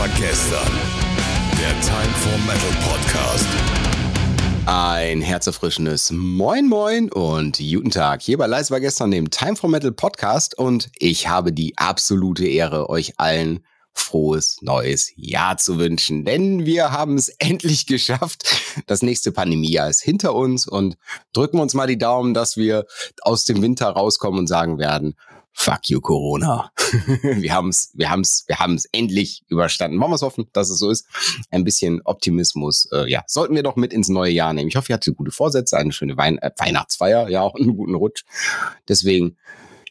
[0.00, 0.72] war gestern.
[1.58, 3.46] Der Time for Metal Podcast.
[4.64, 8.22] Ein herzerfrischendes Moin Moin und guten Tag.
[8.22, 12.46] Hier bei Leise war gestern dem Time for Metal Podcast und ich habe die absolute
[12.46, 16.24] Ehre, euch allen frohes neues Jahr zu wünschen.
[16.24, 18.44] Denn wir haben es endlich geschafft.
[18.86, 20.96] Das nächste Pandemiejahr ist hinter uns und
[21.34, 22.86] drücken uns mal die Daumen, dass wir
[23.20, 25.14] aus dem Winter rauskommen und sagen werden,
[25.52, 26.72] Fuck you, Corona.
[27.22, 30.00] wir haben es, wir haben es, wir haben es endlich überstanden.
[30.00, 31.06] Wollen wir es hoffen, dass es so ist.
[31.50, 34.68] Ein bisschen Optimismus, äh, ja, sollten wir doch mit ins neue Jahr nehmen.
[34.68, 37.94] Ich hoffe, ihr hattet gute Vorsätze, eine schöne Wein äh, Weihnachtsfeier, ja, auch einen guten
[37.94, 38.24] Rutsch.
[38.88, 39.36] Deswegen,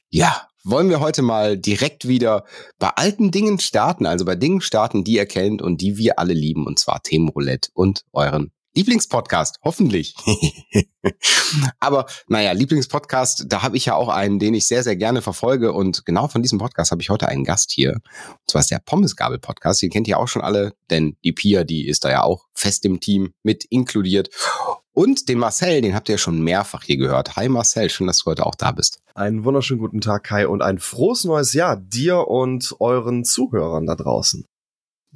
[0.10, 2.46] ja, wollen wir heute mal direkt wieder
[2.80, 6.34] bei alten Dingen starten, also bei Dingen starten, die ihr kennt und die wir alle
[6.34, 10.16] lieben, und zwar Themenroulette und euren Lieblingspodcast, hoffentlich.
[11.80, 15.74] Aber naja, Lieblingspodcast, da habe ich ja auch einen, den ich sehr, sehr gerne verfolge.
[15.74, 17.94] Und genau von diesem Podcast habe ich heute einen Gast hier.
[17.94, 19.82] Und zwar ist der Pommesgabel-Podcast.
[19.82, 22.86] Den kennt ihr auch schon alle, denn die Pia, die ist da ja auch fest
[22.86, 24.30] im Team mit inkludiert.
[24.92, 27.38] Und den Marcel, den habt ihr ja schon mehrfach hier gehört.
[27.38, 29.00] Hi Marcel, schön, dass du heute auch da bist.
[29.16, 33.96] Einen wunderschönen guten Tag, Kai, und ein frohes neues Jahr dir und euren Zuhörern da
[33.96, 34.46] draußen.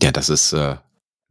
[0.01, 0.77] Ja, das ist äh,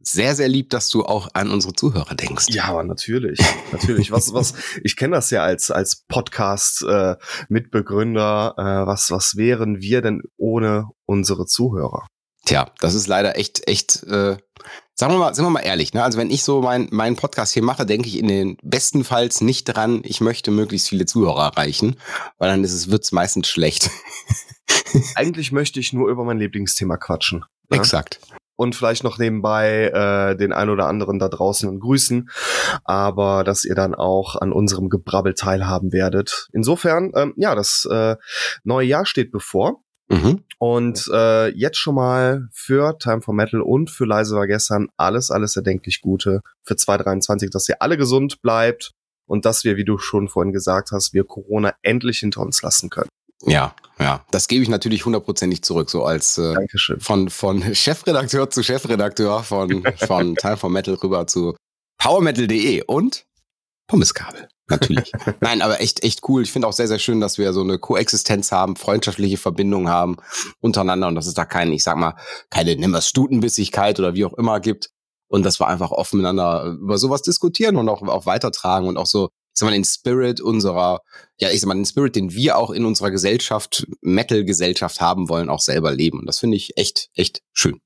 [0.03, 2.47] sehr, sehr lieb, dass du auch an unsere Zuhörer denkst.
[2.49, 3.39] Ja, aber natürlich,
[3.71, 4.11] natürlich.
[4.11, 7.15] Was, was, ich kenne das ja als als Podcast äh,
[7.49, 8.53] Mitbegründer.
[8.57, 12.07] Äh, was, was wären wir denn ohne unsere Zuhörer?
[12.45, 14.03] Tja, das ist leider echt, echt.
[14.03, 14.37] Äh,
[14.95, 15.93] sagen wir mal, sind wir mal ehrlich.
[15.93, 16.03] Ne?
[16.03, 19.65] Also wenn ich so mein, meinen Podcast hier mache, denke ich in den bestenfalls nicht
[19.65, 21.95] dran, ich möchte möglichst viele Zuhörer erreichen,
[22.37, 23.89] weil dann ist es wird's meistens schlecht.
[25.15, 27.45] Eigentlich möchte ich nur über mein Lieblingsthema quatschen.
[27.69, 27.77] Ne?
[27.77, 28.19] Exakt
[28.55, 32.29] und vielleicht noch nebenbei äh, den ein oder anderen da draußen grüßen,
[32.83, 36.47] aber dass ihr dann auch an unserem Gebrabbel teilhaben werdet.
[36.53, 38.15] Insofern, ähm, ja, das äh,
[38.63, 39.81] neue Jahr steht bevor.
[40.09, 40.43] Mhm.
[40.59, 45.31] Und äh, jetzt schon mal für Time for Metal und für Leise war gestern alles,
[45.31, 48.91] alles erdenklich Gute für 2023, dass ihr alle gesund bleibt
[49.25, 52.89] und dass wir, wie du schon vorhin gesagt hast, wir Corona endlich hinter uns lassen
[52.89, 53.09] können.
[53.45, 56.55] Ja, ja, das gebe ich natürlich hundertprozentig zurück, so als äh,
[56.99, 61.55] von von Chefredakteur zu Chefredakteur von von Teil von Metal rüber zu
[61.99, 63.25] powermetal.de und
[63.87, 64.47] Pommeskabel.
[64.67, 65.11] Natürlich.
[65.41, 66.41] Nein, aber echt, echt cool.
[66.41, 70.17] Ich finde auch sehr, sehr schön, dass wir so eine Koexistenz haben, freundschaftliche Verbindungen haben
[70.61, 72.15] untereinander und dass es da keine, ich sag mal,
[72.49, 74.89] keine nimmer Stutenbissigkeit oder wie auch immer gibt.
[75.27, 79.07] Und dass wir einfach offen miteinander über sowas diskutieren und auch, auch weitertragen und auch
[79.07, 81.01] so ich sag mal, den Spirit unserer,
[81.37, 85.49] ja, ich sag mal, den Spirit, den wir auch in unserer Gesellschaft, Metal-Gesellschaft haben wollen,
[85.49, 86.19] auch selber leben.
[86.19, 87.79] Und das finde ich echt, echt schön.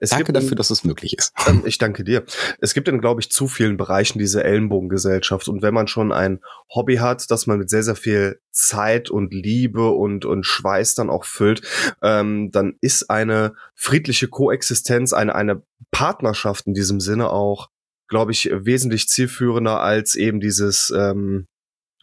[0.00, 1.32] Es danke dafür, dass es möglich ist.
[1.46, 2.24] Ähm, ich danke dir.
[2.60, 5.48] Es gibt in, glaube ich, zu vielen Bereichen diese Ellenbogengesellschaft.
[5.48, 6.40] Und wenn man schon ein
[6.72, 11.10] Hobby hat, das man mit sehr, sehr viel Zeit und Liebe und, und Schweiß dann
[11.10, 11.62] auch füllt,
[12.00, 17.68] ähm, dann ist eine friedliche Koexistenz, eine, eine Partnerschaft in diesem Sinne auch
[18.08, 21.46] glaube ich, wesentlich zielführender als eben dieses, ähm,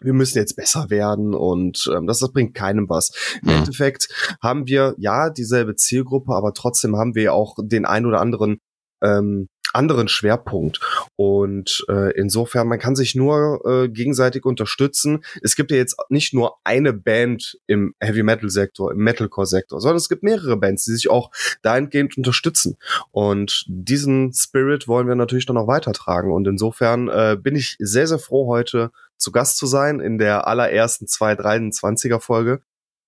[0.01, 3.11] wir müssen jetzt besser werden und ähm, das, das bringt keinem was.
[3.41, 3.57] Im mhm.
[3.59, 4.09] Endeffekt
[4.41, 8.59] haben wir ja dieselbe Zielgruppe, aber trotzdem haben wir auch den ein oder anderen
[9.01, 10.79] ähm, anderen Schwerpunkt.
[11.15, 15.23] Und äh, insofern, man kann sich nur äh, gegenseitig unterstützen.
[15.41, 19.79] Es gibt ja jetzt nicht nur eine Band im Heavy Metal Sektor, im Metalcore Sektor,
[19.81, 21.31] sondern es gibt mehrere Bands, die sich auch
[21.61, 22.77] dahingehend unterstützen.
[23.11, 26.31] Und diesen Spirit wollen wir natürlich dann auch weitertragen.
[26.31, 30.47] Und insofern äh, bin ich sehr, sehr froh, heute zu Gast zu sein in der
[30.47, 32.61] allerersten 223er Folge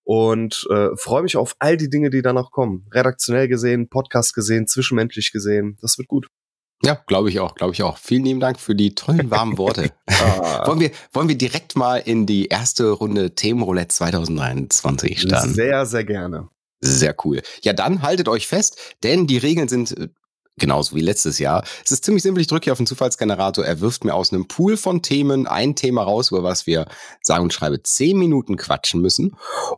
[0.08, 2.88] und äh, freue mich auf all die Dinge, die danach kommen.
[2.94, 5.78] Redaktionell gesehen, Podcast gesehen, zwischenmenschlich gesehen.
[5.82, 6.30] Das wird gut.
[6.84, 7.98] Ja, glaube ich auch, glaube ich auch.
[7.98, 9.92] Vielen lieben Dank für die tollen warmen Worte.
[10.08, 10.64] ah.
[10.68, 15.54] wollen, wir, wollen wir direkt mal in die erste Runde Themenroulette 2023 starten?
[15.54, 16.50] Sehr, sehr gerne.
[16.80, 17.42] Sehr cool.
[17.64, 20.10] Ja, dann haltet euch fest, denn die Regeln sind äh,
[20.58, 21.64] genauso wie letztes Jahr.
[21.84, 24.48] Es ist ziemlich simpel, ich drücke hier auf den Zufallsgenerator, er wirft mir aus einem
[24.48, 26.88] Pool von Themen ein Thema raus, über was wir
[27.22, 29.36] sagen und schreibe zehn Minuten quatschen müssen.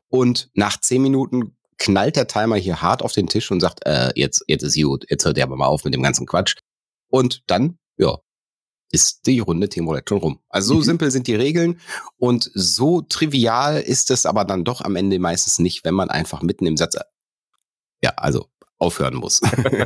[0.09, 4.11] Und nach zehn Minuten knallt der Timer hier hart auf den Tisch und sagt, äh,
[4.15, 6.55] jetzt, jetzt ist gut, jetzt hört er aber mal auf mit dem ganzen Quatsch.
[7.09, 8.17] Und dann, ja,
[8.91, 10.39] ist die Runde Themenroulette schon rum.
[10.49, 10.83] Also so mhm.
[10.83, 11.79] simpel sind die Regeln
[12.17, 16.41] und so trivial ist es aber dann doch am Ende meistens nicht, wenn man einfach
[16.41, 16.97] mitten im Satz,
[18.01, 18.47] ja, also
[18.79, 19.41] aufhören muss.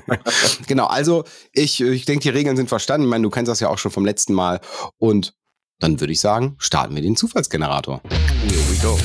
[0.68, 3.08] genau, also ich, ich denke, die Regeln sind verstanden.
[3.08, 4.62] Ich meine, du kennst das ja auch schon vom letzten Mal.
[4.98, 5.36] Und
[5.80, 8.02] dann würde ich sagen, starten wir den Zufallsgenerator.
[8.48, 8.98] Here we go.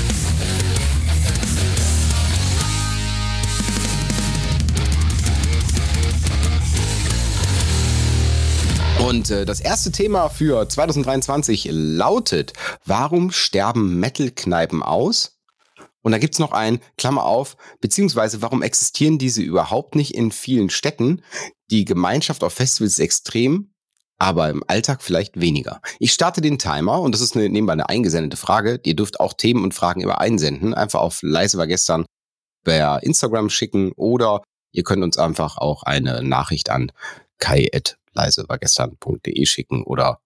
[9.09, 12.53] Und äh, das erste Thema für 2023 lautet,
[12.85, 15.39] warum sterben Metal-Kneipen aus?
[16.03, 20.69] Und da gibt's noch ein, Klammer auf, beziehungsweise warum existieren diese überhaupt nicht in vielen
[20.69, 21.23] Städten?
[21.71, 23.73] Die Gemeinschaft auf Festivals ist extrem,
[24.19, 25.81] aber im Alltag vielleicht weniger.
[25.99, 28.79] Ich starte den Timer und das ist eine, nebenbei eine eingesendete Frage.
[28.85, 30.75] Ihr dürft auch Themen und Fragen immer einsenden.
[30.75, 32.05] Einfach auf leise war gestern
[32.63, 36.93] per Instagram schicken oder ihr könnt uns einfach auch eine Nachricht an
[37.39, 40.21] kai.leisewargestern.de schicken oder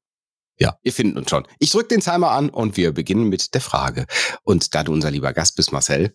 [0.59, 1.47] ja, ihr findet uns schon.
[1.59, 4.07] Ich drücke den Timer an und wir beginnen mit der Frage.
[4.45, 6.15] Und da du unser lieber Gast bist, Marcel,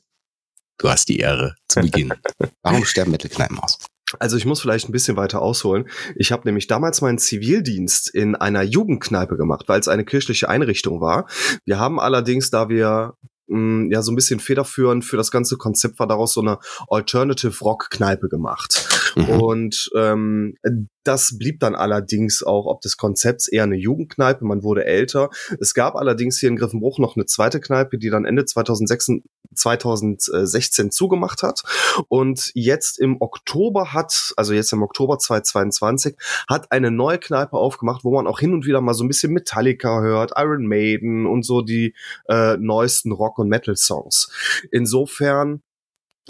[0.77, 2.13] du hast die Ehre zu beginnen.
[2.61, 3.79] Warum sterben Mittelkneipen aus?
[4.19, 5.89] Also ich muss vielleicht ein bisschen weiter ausholen.
[6.15, 11.01] Ich habe nämlich damals meinen Zivildienst in einer Jugendkneipe gemacht, weil es eine kirchliche Einrichtung
[11.01, 11.27] war.
[11.65, 13.15] Wir haben allerdings, da wir
[13.47, 17.59] mh, ja so ein bisschen federführend für das ganze Konzept war daraus so eine Alternative
[17.59, 18.87] Rock Kneipe gemacht.
[19.17, 19.41] Mhm.
[19.41, 20.55] Und ähm,
[21.03, 24.45] das blieb dann allerdings auch ob des Konzepts eher eine Jugendkneipe.
[24.45, 25.29] Man wurde älter.
[25.59, 29.21] Es gab allerdings hier in Griffenbruch noch eine zweite Kneipe, die dann Ende 2006,
[29.55, 31.63] 2016 zugemacht hat.
[32.09, 36.15] Und jetzt im Oktober hat, also jetzt im Oktober 2022,
[36.47, 39.33] hat eine neue Kneipe aufgemacht, wo man auch hin und wieder mal so ein bisschen
[39.33, 41.95] Metallica hört, Iron Maiden und so die
[42.27, 44.29] äh, neuesten Rock- und Metal-Songs.
[44.71, 45.61] Insofern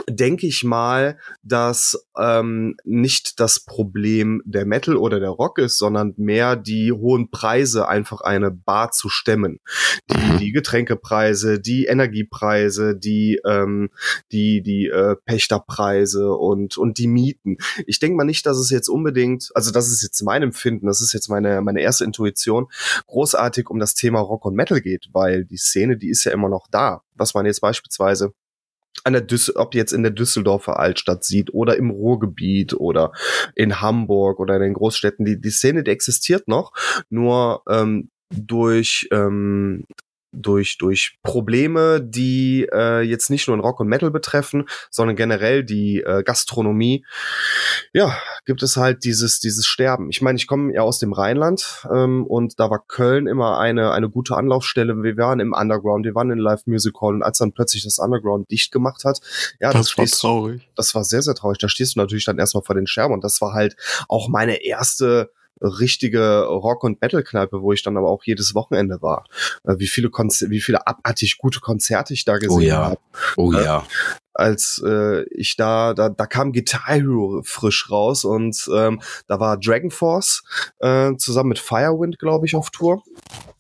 [0.10, 6.14] denke ich mal, dass ähm, nicht das Problem der Metal oder der Rock ist, sondern
[6.18, 9.60] mehr die hohen Preise, einfach eine Bar zu stemmen.
[10.12, 10.38] Die, mhm.
[10.38, 13.90] die Getränkepreise, die Energiepreise, die ähm,
[14.32, 17.58] die die äh, Pächterpreise und und die Mieten.
[17.86, 21.02] Ich denke mal nicht, dass es jetzt unbedingt, also das ist jetzt mein Empfinden, das
[21.02, 22.68] ist jetzt meine meine erste Intuition,
[23.08, 26.50] großartig um das Thema Rock und Metal geht, weil die Szene, die ist ja immer
[26.50, 27.02] noch da.
[27.16, 28.34] Was man jetzt beispielsweise
[29.04, 33.12] an der Düssel ob jetzt in der Düsseldorfer Altstadt sieht oder im Ruhrgebiet oder
[33.56, 36.74] in Hamburg oder in den Großstädten, die, die Szene, die existiert noch,
[37.10, 39.86] nur ähm, durch ähm,
[40.34, 45.64] durch, durch Probleme, die äh, jetzt nicht nur in Rock und Metal betreffen, sondern generell
[45.64, 47.06] die äh, Gastronomie,
[47.94, 48.18] ja,
[48.48, 50.10] gibt es halt dieses, dieses Sterben.
[50.10, 53.92] Ich meine, ich komme ja aus dem Rheinland ähm, und da war Köln immer eine,
[53.92, 55.04] eine gute Anlaufstelle.
[55.04, 58.00] Wir waren im Underground, wir waren in Live Music Hall und als dann plötzlich das
[58.00, 59.20] Underground dicht gemacht hat,
[59.60, 60.70] ja, das, das war traurig.
[60.76, 61.60] Das war sehr, sehr traurig.
[61.60, 63.76] Da stehst du natürlich dann erstmal vor den Scherben und das war halt
[64.08, 65.30] auch meine erste
[65.62, 69.26] richtige Rock- und Metal-Kneipe, wo ich dann aber auch jedes Wochenende war.
[69.66, 72.78] Äh, wie viele Konzer wie viele abartig gute Konzerte ich da oh gesehen oh ja.
[72.78, 73.00] habe.
[73.36, 73.86] Oh äh, ja.
[74.38, 79.58] Als äh, ich da, da, da kam Guitar Hero frisch raus und ähm, da war
[79.58, 80.44] Dragon Force
[80.80, 83.02] äh, zusammen mit Firewind, glaube ich, auf Tour.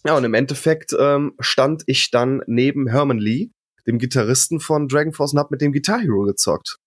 [0.05, 3.49] Ja, und im Endeffekt ähm, stand ich dann neben Herman Lee,
[3.87, 6.77] dem Gitarristen von Dragon Force, und hab mit dem Guitar Hero gezockt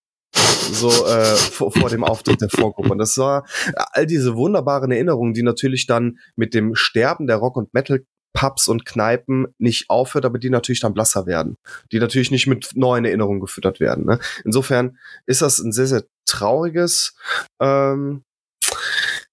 [0.73, 2.91] so äh, vor, vor dem Auftritt der Vorgruppe.
[2.91, 3.45] Und das war
[3.75, 8.69] all diese wunderbaren Erinnerungen, die natürlich dann mit dem Sterben der Rock- und Metal Pubs
[8.69, 11.57] und Kneipen nicht aufhört, aber die natürlich dann blasser werden,
[11.93, 14.07] die natürlich nicht mit neuen Erinnerungen gefüttert werden.
[14.07, 14.19] Ne?
[14.45, 17.15] Insofern ist das ein sehr, sehr trauriges,
[17.61, 18.23] ähm,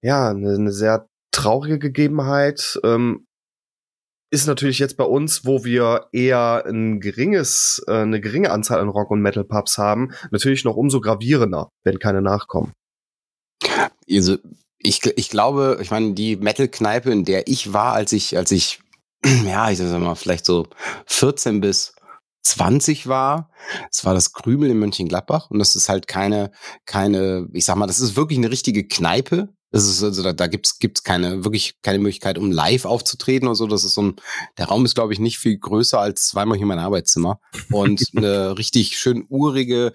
[0.02, 2.80] ja, eine, eine sehr traurige Gegebenheit.
[2.84, 3.28] Ähm,
[4.30, 8.90] ist natürlich jetzt bei uns, wo wir eher ein geringes, äh, eine geringe Anzahl an
[8.90, 12.74] Rock- und Metal-Pubs haben, natürlich noch umso gravierender, wenn keine nachkommen.
[14.10, 14.38] Also
[14.80, 18.82] ich, ich glaube, ich meine, die Metal-Kneipe, in der ich war, als ich, als ich,
[19.46, 20.68] ja, ich sag mal, vielleicht so
[21.08, 21.94] 14 bis
[22.44, 23.50] 20 war.
[23.92, 26.52] Es war das Krümel in Mönchengladbach und das ist halt keine,
[26.86, 29.50] keine, ich sag mal, das ist wirklich eine richtige Kneipe.
[29.70, 33.56] Das ist also, da, da gibt's gibt's keine, wirklich keine Möglichkeit, um live aufzutreten oder
[33.56, 33.68] so.
[33.68, 34.16] Das ist so ein,
[34.58, 37.42] der Raum ist, glaube ich, nicht viel größer als zweimal hier mein Arbeitszimmer.
[37.70, 39.92] Und eine richtig schön urige,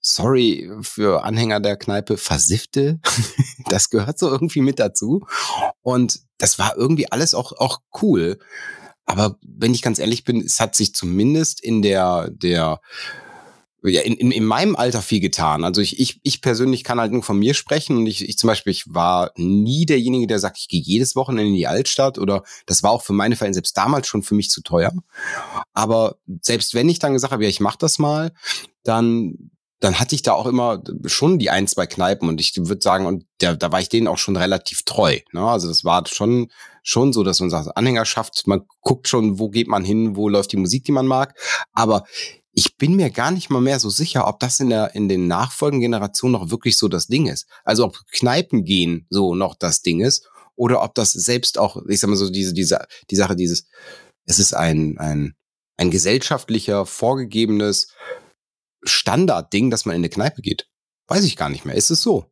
[0.00, 3.00] sorry für Anhänger der Kneipe, versiffte.
[3.68, 5.26] das gehört so irgendwie mit dazu.
[5.82, 8.38] Und das war irgendwie alles auch, auch cool.
[9.06, 12.80] Aber wenn ich ganz ehrlich bin, es hat sich zumindest in der, der,
[13.82, 15.64] ja, in, in, in meinem Alter viel getan.
[15.64, 18.48] Also ich, ich, ich persönlich kann halt nur von mir sprechen und ich, ich zum
[18.48, 22.44] Beispiel, ich war nie derjenige, der sagt, ich gehe jedes Wochenende in die Altstadt oder
[22.66, 24.92] das war auch für meine Fälle selbst damals schon für mich zu teuer.
[25.72, 28.32] Aber selbst wenn ich dann gesagt habe, ja, ich mache das mal,
[28.84, 32.82] dann dann hatte ich da auch immer schon die ein, zwei Kneipen und ich würde
[32.82, 35.18] sagen, und der, da war ich denen auch schon relativ treu.
[35.32, 35.42] Ne?
[35.42, 36.50] Also das war schon,
[36.82, 40.52] schon so, dass man sagt, Anhängerschaft, man guckt schon, wo geht man hin, wo läuft
[40.52, 41.34] die Musik, die man mag.
[41.72, 42.04] Aber
[42.52, 45.26] ich bin mir gar nicht mal mehr so sicher, ob das in der in den
[45.26, 47.46] nachfolgenden Generationen noch wirklich so das Ding ist.
[47.64, 52.00] Also ob Kneipen gehen so noch das Ding ist oder ob das selbst auch, ich
[52.00, 53.66] sag mal so diese diese die Sache dieses
[54.26, 55.36] es ist ein ein
[55.76, 57.94] ein gesellschaftlicher vorgegebenes
[58.82, 60.68] Standardding, dass man in eine Kneipe geht.
[61.08, 61.74] Weiß ich gar nicht mehr.
[61.74, 62.30] Ist es so?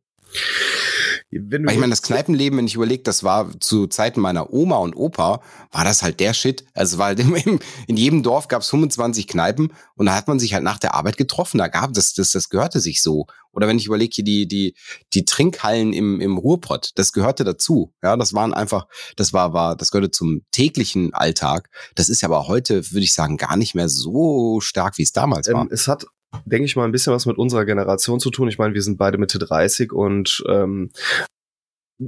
[1.31, 1.71] wenn du.
[1.71, 5.41] ich meine, das Kneipenleben, wenn ich überlege, das war zu Zeiten meiner Oma und Opa,
[5.71, 6.65] war das halt der Shit.
[6.73, 7.19] Also, weil
[7.87, 10.95] in jedem Dorf gab es 25 Kneipen und da hat man sich halt nach der
[10.95, 11.59] Arbeit getroffen.
[11.59, 13.27] Da gab das, das, das gehörte sich so.
[13.51, 14.75] Oder wenn ich überlege, hier die, die,
[15.13, 17.93] die Trinkhallen im, im Ruhrpott, das gehörte dazu.
[18.03, 21.69] Ja, das waren einfach, das war, war, das gehörte zum täglichen Alltag.
[21.95, 25.13] Das ist ja aber heute, würde ich sagen, gar nicht mehr so stark, wie es
[25.13, 25.63] damals war.
[25.63, 26.05] Ähm, es hat
[26.45, 28.47] denke ich mal, ein bisschen was mit unserer Generation zu tun.
[28.47, 30.91] Ich meine, wir sind beide Mitte 30 und ähm,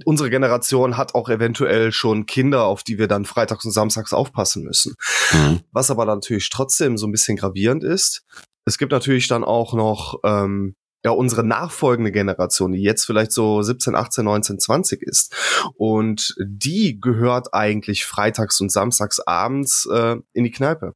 [0.05, 4.63] unsere Generation hat auch eventuell schon Kinder, auf die wir dann freitags und samstags aufpassen
[4.63, 4.95] müssen.
[5.33, 5.61] Mhm.
[5.71, 8.23] Was aber natürlich trotzdem so ein bisschen gravierend ist,
[8.65, 13.61] es gibt natürlich dann auch noch ähm, ja unsere nachfolgende Generation, die jetzt vielleicht so
[13.61, 15.35] 17, 18, 19, 20 ist.
[15.75, 20.93] Und die gehört eigentlich freitags und samstags abends äh, in die Kneipe.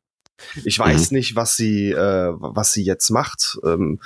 [0.63, 1.17] Ich weiß mhm.
[1.17, 3.57] nicht, was sie, äh, was sie jetzt macht.
[3.63, 3.99] Ähm,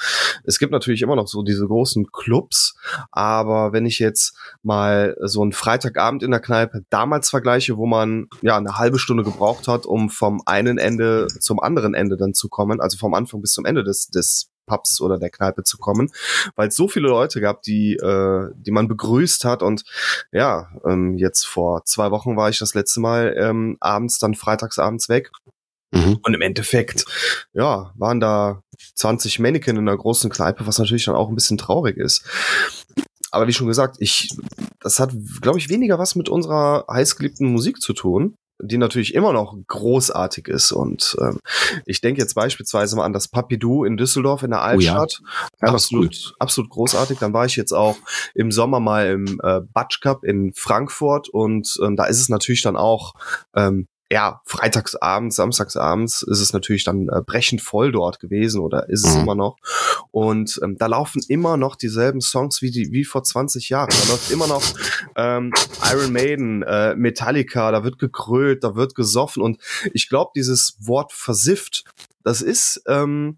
[0.43, 2.75] es gibt natürlich immer noch so diese großen Clubs,
[3.11, 8.27] aber wenn ich jetzt mal so einen Freitagabend in der Kneipe damals vergleiche, wo man
[8.41, 12.49] ja eine halbe Stunde gebraucht hat, um vom einen Ende zum anderen Ende dann zu
[12.49, 16.11] kommen, also vom Anfang bis zum Ende des, des Pubs oder der Kneipe zu kommen,
[16.55, 19.63] weil es so viele Leute gab, die, äh, die man begrüßt hat.
[19.63, 19.83] Und
[20.31, 24.79] ja, ähm, jetzt vor zwei Wochen war ich das letzte Mal ähm, abends, dann freitags
[24.79, 25.31] abends weg.
[25.91, 26.19] Mhm.
[26.21, 27.05] Und im Endeffekt,
[27.53, 28.61] ja, waren da
[28.95, 32.25] 20 Mannequin in einer großen Kneipe, was natürlich dann auch ein bisschen traurig ist.
[33.31, 34.29] Aber wie schon gesagt, ich,
[34.79, 39.33] das hat, glaube ich, weniger was mit unserer heißgeliebten Musik zu tun, die natürlich immer
[39.33, 40.71] noch großartig ist.
[40.71, 41.39] Und ähm,
[41.85, 45.21] ich denke jetzt beispielsweise mal an das Papidou in Düsseldorf in der Altstadt.
[45.21, 45.73] Oh ja.
[45.73, 47.19] Absolut, absolut großartig.
[47.19, 47.97] Dann war ich jetzt auch
[48.33, 52.61] im Sommer mal im äh, Batsch Cup in Frankfurt und ähm, da ist es natürlich
[52.61, 53.13] dann auch
[53.55, 59.05] ähm, ja, freitagsabends, samstagsabends ist es natürlich dann äh, brechend voll dort gewesen oder ist
[59.05, 59.21] es mhm.
[59.21, 59.57] immer noch.
[60.09, 63.89] Und ähm, da laufen immer noch dieselben Songs wie die wie vor 20 Jahren.
[63.89, 64.63] Da läuft immer noch
[65.15, 65.53] ähm,
[65.91, 69.61] Iron Maiden, äh, Metallica, da wird gekrölt, da wird gesoffen und
[69.93, 71.83] ich glaube, dieses Wort versifft,
[72.23, 73.37] das ist ähm,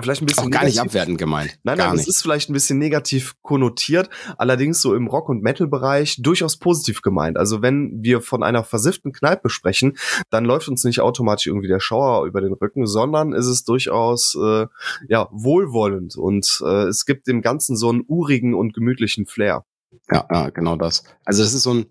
[0.00, 1.58] vielleicht ein bisschen auch gar nicht abwertend gemeint.
[1.62, 6.20] Nein, nein, das ist vielleicht ein bisschen negativ konnotiert, allerdings so im Rock- und Metal-Bereich
[6.20, 7.36] durchaus positiv gemeint.
[7.36, 9.96] Also wenn wir von einer versifften Kneipe sprechen,
[10.30, 14.34] dann läuft uns nicht automatisch irgendwie der Schauer über den Rücken, sondern ist es durchaus
[14.34, 14.66] äh,
[15.08, 19.64] ja wohlwollend und äh, es gibt dem Ganzen so einen urigen und gemütlichen Flair.
[20.10, 21.04] Ja, ja, genau das.
[21.24, 21.86] Also das ist so ein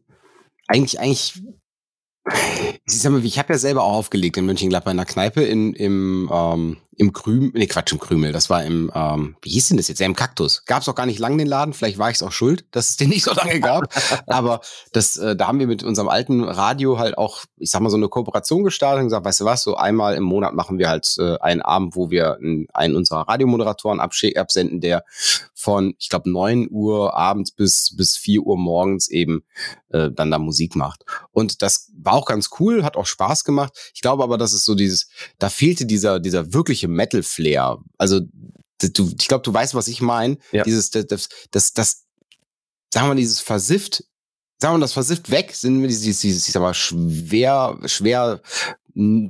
[0.67, 1.41] eigentlich eigentlich
[2.25, 5.74] ich sag mal, ich habe ja selber auch aufgelegt in Mönchengladbach in der Kneipe in,
[5.74, 9.77] im ähm, im Krümel, nee, Quatsch, im Krümel, das war im, ähm, wie hieß denn
[9.77, 10.00] das jetzt?
[10.00, 10.65] Ja, im Kaktus.
[10.65, 12.89] Gab es auch gar nicht lang den Laden, vielleicht war ich es auch schuld, dass
[12.89, 13.93] es den nicht so lange gab.
[14.27, 17.89] Aber das, äh, da haben wir mit unserem alten Radio halt auch, ich sag mal,
[17.89, 20.89] so eine Kooperation gestartet und gesagt, weißt du was, so einmal im Monat machen wir
[20.89, 22.38] halt äh, einen Abend, wo wir
[22.73, 25.03] einen unserer Radiomoderatoren absenden, der
[25.53, 29.43] von, ich glaube, neun Uhr abends bis, bis vier Uhr morgens eben
[29.89, 31.05] äh, dann da Musik macht.
[31.31, 33.73] Und das war auch ganz cool, hat auch Spaß gemacht.
[33.93, 35.07] Ich glaube aber, dass es so dieses,
[35.39, 37.79] da fehlte dieser, dieser wirkliche wirkliche Metal-Flair.
[37.97, 38.21] Also
[38.79, 40.37] du, ich glaube, du weißt, was ich meine.
[40.51, 40.63] Ja.
[40.63, 42.03] Dieses, das, das, das, das,
[42.93, 44.03] sagen wir, dieses versifft,
[44.59, 48.41] sagen wir, das versifft weg, sind wir dieses, dieses, ich sag mal, schwer, schwer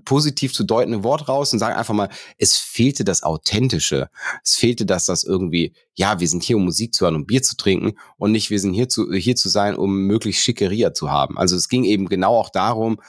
[0.03, 4.09] positiv zu deutende Wort raus und sagen einfach mal, es fehlte das Authentische.
[4.43, 7.41] Es fehlte das, das irgendwie, ja, wir sind hier, um Musik zu hören, um Bier
[7.41, 11.09] zu trinken und nicht, wir sind hier zu, hier zu sein, um möglichst Schickeria zu
[11.09, 11.37] haben.
[11.37, 12.99] Also es ging eben genau auch darum,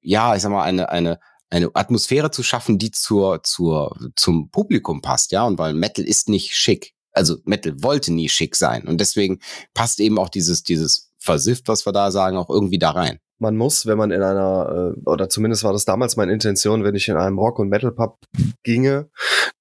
[0.00, 1.18] ja, ich sag mal, eine, eine,
[1.54, 6.28] eine Atmosphäre zu schaffen, die zur, zur, zum Publikum passt, ja, und weil Metal ist
[6.28, 6.92] nicht schick.
[7.12, 8.88] Also Metal wollte nie schick sein.
[8.88, 9.38] Und deswegen
[9.72, 13.20] passt eben auch dieses, dieses Versifft, was wir da sagen, auch irgendwie da rein.
[13.38, 16.96] Man muss, wenn man in einer, äh, oder zumindest war das damals meine Intention, wenn
[16.96, 18.18] ich in einem Rock- und Metal-Pub
[18.64, 19.10] ginge,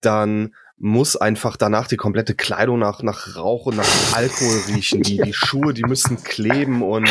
[0.01, 5.01] dann muss einfach danach die komplette Kleidung nach, nach Rauch und nach Alkohol riechen.
[5.01, 7.07] Die, die Schuhe, die müssen kleben und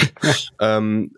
[0.61, 1.15] ähm,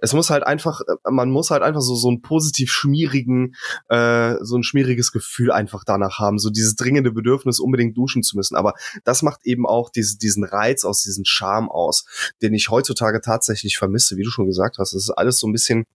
[0.00, 3.54] es muss halt einfach, man muss halt einfach so, so einen positiv schmierigen,
[3.88, 6.38] äh, so ein schmieriges Gefühl einfach danach haben.
[6.38, 8.56] So dieses dringende Bedürfnis, unbedingt duschen zu müssen.
[8.56, 12.04] Aber das macht eben auch diese, diesen Reiz aus, diesen Charme aus,
[12.42, 14.94] den ich heutzutage tatsächlich vermisse, wie du schon gesagt hast.
[14.94, 15.86] Es ist alles so ein bisschen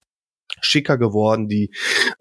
[0.65, 1.47] schicker geworden.
[1.47, 1.71] Die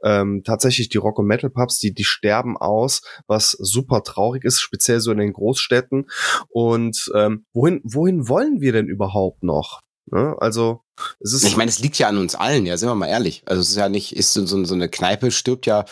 [0.02, 5.00] ähm, tatsächlich die Rock- und Metal-Pubs, die, die sterben aus, was super traurig ist, speziell
[5.00, 6.08] so in den Großstädten.
[6.48, 9.80] Und ähm, wohin, wohin wollen wir denn überhaupt noch?
[10.06, 10.36] Ne?
[10.38, 10.82] Also
[11.20, 13.42] es ist ich meine, es liegt ja an uns allen, ja, sind wir mal ehrlich.
[13.46, 15.84] Also es ist ja nicht, ist so, so eine Kneipe stirbt ja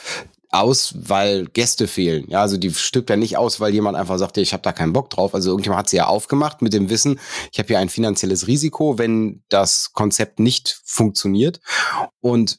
[0.53, 2.27] aus, weil Gäste fehlen.
[2.29, 4.93] Ja, also die stirbt ja nicht aus, weil jemand einfach sagt, ich habe da keinen
[4.93, 5.35] Bock drauf.
[5.35, 7.19] Also irgendjemand hat sie ja aufgemacht mit dem Wissen,
[7.51, 11.61] ich habe hier ein finanzielles Risiko, wenn das Konzept nicht funktioniert.
[12.21, 12.59] Und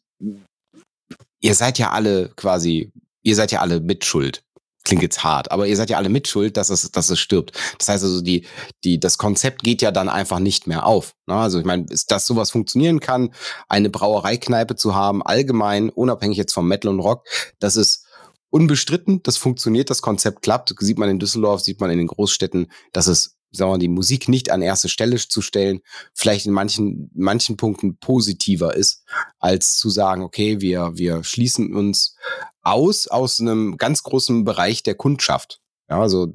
[1.39, 4.43] ihr seid ja alle quasi, ihr seid ja alle mitschuld.
[4.83, 7.53] Klingt jetzt hart, aber ihr seid ja alle mitschuld, dass es, dass es stirbt.
[7.77, 8.45] Das heißt also, die,
[8.83, 11.15] die, das Konzept geht ja dann einfach nicht mehr auf.
[11.25, 11.35] Ne?
[11.35, 13.33] Also ich meine, dass sowas funktionieren kann,
[13.69, 17.25] eine Brauereikneipe zu haben, allgemein, unabhängig jetzt vom Metal und Rock,
[17.59, 18.05] das ist
[18.49, 22.67] unbestritten, das funktioniert, das Konzept klappt, sieht man in Düsseldorf, sieht man in den Großstädten,
[22.91, 25.81] dass es sagen wir, die Musik nicht an erste Stelle zu stellen,
[26.13, 29.03] vielleicht in manchen, manchen Punkten positiver ist,
[29.39, 32.15] als zu sagen, okay, wir, wir schließen uns
[32.63, 35.61] aus aus einem ganz großen Bereich der Kundschaft.
[35.89, 36.33] Ja, also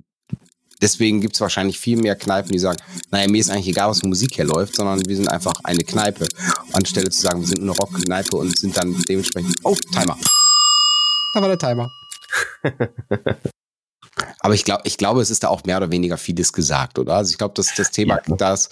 [0.80, 2.78] deswegen gibt's wahrscheinlich viel mehr Kneipen, die sagen,
[3.10, 6.26] naja, mir ist eigentlich egal, was Musik hier läuft, sondern wir sind einfach eine Kneipe.
[6.72, 10.16] Anstelle zu sagen, wir sind eine Rockkneipe und sind dann dementsprechend, oh, Timer.
[11.34, 11.90] Da war der Timer.
[14.40, 17.14] Aber ich glaube, ich glaube, es ist da auch mehr oder weniger vieles gesagt, oder?
[17.14, 18.36] Also ich glaube, dass das Thema, ja.
[18.36, 18.68] das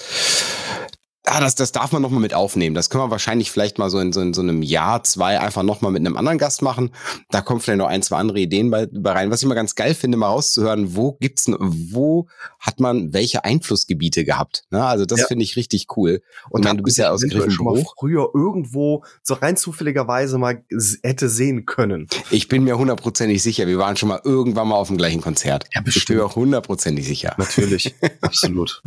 [1.28, 2.76] Ah, das, das darf man nochmal mit aufnehmen.
[2.76, 5.64] Das können wir wahrscheinlich vielleicht mal so in so, in so einem Jahr, zwei einfach
[5.64, 6.92] nochmal mit einem anderen Gast machen.
[7.30, 9.32] Da kommen vielleicht noch ein, zwei andere Ideen bei, bei rein.
[9.32, 12.28] Was ich mal ganz geil finde, mal rauszuhören, wo gibt's, wo
[12.60, 14.66] hat man welche Einflussgebiete gehabt?
[14.70, 14.84] Ne?
[14.84, 15.26] Also das ja.
[15.26, 16.22] finde ich richtig cool.
[16.48, 17.94] Und, Und du bist ja aus Griffenbruch.
[17.98, 20.64] früher irgendwo so rein zufälligerweise mal
[21.02, 22.06] hätte sehen können.
[22.30, 25.64] Ich bin mir hundertprozentig sicher, wir waren schon mal irgendwann mal auf dem gleichen Konzert.
[25.74, 26.02] Ja, bestimmt.
[26.02, 27.34] Ich bin mir hundertprozentig sicher.
[27.36, 28.80] Natürlich, absolut.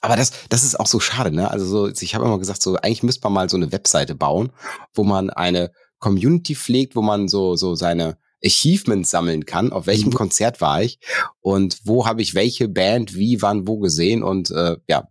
[0.00, 1.50] Aber das, das ist auch so schade, ne?
[1.50, 4.52] Also so, ich habe immer gesagt, so eigentlich müsste man mal so eine Webseite bauen,
[4.94, 10.10] wo man eine Community pflegt, wo man so, so seine Achievements sammeln kann, auf welchem
[10.10, 10.14] mhm.
[10.14, 10.98] Konzert war ich
[11.40, 15.08] und wo habe ich welche Band, wie, wann, wo gesehen und äh, ja,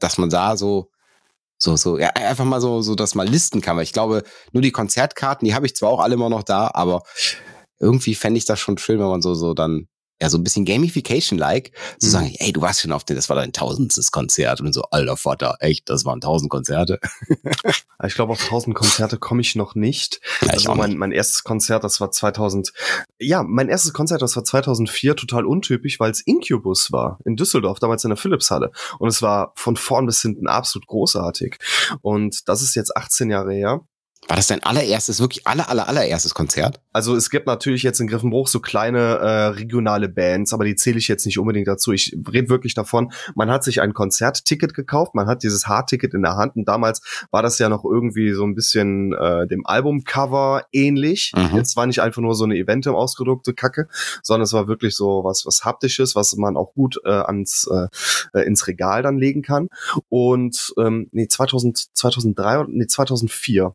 [0.00, 0.90] dass man da so
[1.58, 4.62] so so ja, einfach mal so so das mal listen kann, weil ich glaube, nur
[4.62, 7.02] die Konzertkarten, die habe ich zwar auch alle immer noch da, aber
[7.78, 9.86] irgendwie fände ich das schon schön, wenn man so so dann
[10.22, 12.10] ja, so ein bisschen Gamification-like, zu mhm.
[12.12, 15.16] sagen, ey, du warst schon auf dem, das war dein tausendstes Konzert und so, alter
[15.16, 17.00] Vater, echt, das waren tausend Konzerte.
[18.06, 20.20] ich glaube, auf tausend Konzerte komme ich noch nicht.
[20.42, 22.72] Ja, also mein, mein erstes Konzert, das war 2000,
[23.18, 27.80] ja, mein erstes Konzert, das war 2004, total untypisch, weil es Incubus war, in Düsseldorf,
[27.80, 28.70] damals in der Philipshalle.
[29.00, 31.58] Und es war von vorn bis hinten absolut großartig.
[32.00, 33.80] Und das ist jetzt 18 Jahre her.
[34.28, 36.80] War das dein allererstes, wirklich aller, aller, allererstes Konzert?
[36.92, 40.98] Also es gibt natürlich jetzt in Griffenbruch so kleine äh, regionale Bands, aber die zähle
[40.98, 41.92] ich jetzt nicht unbedingt dazu.
[41.92, 46.22] Ich rede wirklich davon, man hat sich ein Konzertticket gekauft, man hat dieses Hardticket in
[46.22, 47.00] der Hand und damals
[47.30, 51.32] war das ja noch irgendwie so ein bisschen äh, dem Albumcover ähnlich.
[51.36, 51.56] Mhm.
[51.56, 53.88] Jetzt war nicht einfach nur so eine Eventum ausgedruckte Kacke,
[54.22, 57.88] sondern es war wirklich so was, was haptisches, was man auch gut äh, ans äh,
[58.38, 59.68] äh ins Regal dann legen kann.
[60.08, 63.74] Und ähm, nee, 2000, 2003, nee, 2004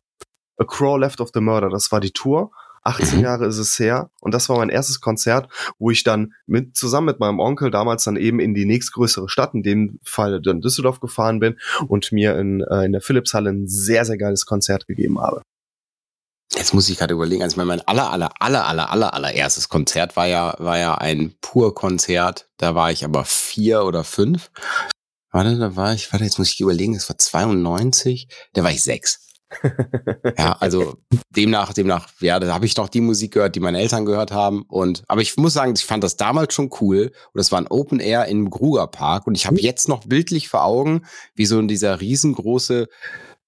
[0.60, 2.50] A Crow Left of the Murder, das war die Tour.
[2.88, 3.24] 18 mhm.
[3.24, 4.10] Jahre ist es her.
[4.20, 5.48] Und das war mein erstes Konzert,
[5.78, 9.54] wo ich dann mit, zusammen mit meinem Onkel damals dann eben in die nächstgrößere Stadt,
[9.54, 13.68] in dem Fall dann Düsseldorf gefahren bin und mir in, äh, in der Philipshalle ein
[13.68, 15.42] sehr, sehr geiles Konzert gegeben habe.
[16.54, 20.26] Jetzt muss ich gerade überlegen, also mein aller, aller, aller, aller, aller, allererstes Konzert war
[20.26, 22.48] ja, war ja ein Pur-Konzert.
[22.56, 24.50] Da war ich aber vier oder fünf.
[25.30, 28.82] Warte, da war ich, warte, jetzt muss ich überlegen, das war 92, da war ich
[28.82, 29.27] sechs
[30.36, 30.96] ja, also
[31.30, 34.62] demnach, demnach, ja, da habe ich noch die Musik gehört, die meine Eltern gehört haben.
[34.68, 37.12] Und aber ich muss sagen, ich fand das damals schon cool.
[37.32, 39.26] Und das war ein Open Air im Gruger Park.
[39.26, 42.88] Und ich habe jetzt noch bildlich vor Augen, wie so dieser riesengroße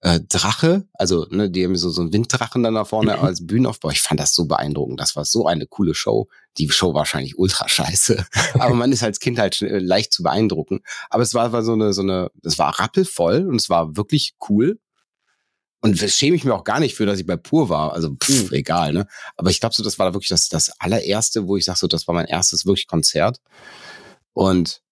[0.03, 3.23] äh, Drache, also ne, die haben so, so einen Winddrachen dann da vorne mhm.
[3.23, 3.91] als Bühnenaufbau.
[3.91, 4.99] Ich fand das so beeindruckend.
[4.99, 6.29] Das war so eine coole Show.
[6.59, 10.81] Die Show wahrscheinlich ultra scheiße, aber man ist als Kind halt leicht zu beeindrucken.
[11.11, 14.35] Aber es war, war so eine, so eine, es war rappelvoll und es war wirklich
[14.49, 14.81] cool.
[15.81, 17.93] Und das schäme ich mir auch gar nicht für, dass ich bei Pur war.
[17.93, 18.55] Also pff, mhm.
[18.55, 19.07] egal, ne?
[19.37, 22.07] Aber ich glaube so, das war wirklich das, das allererste, wo ich sage, so, das
[22.07, 23.41] war mein erstes wirklich Konzert.
[24.33, 24.83] Und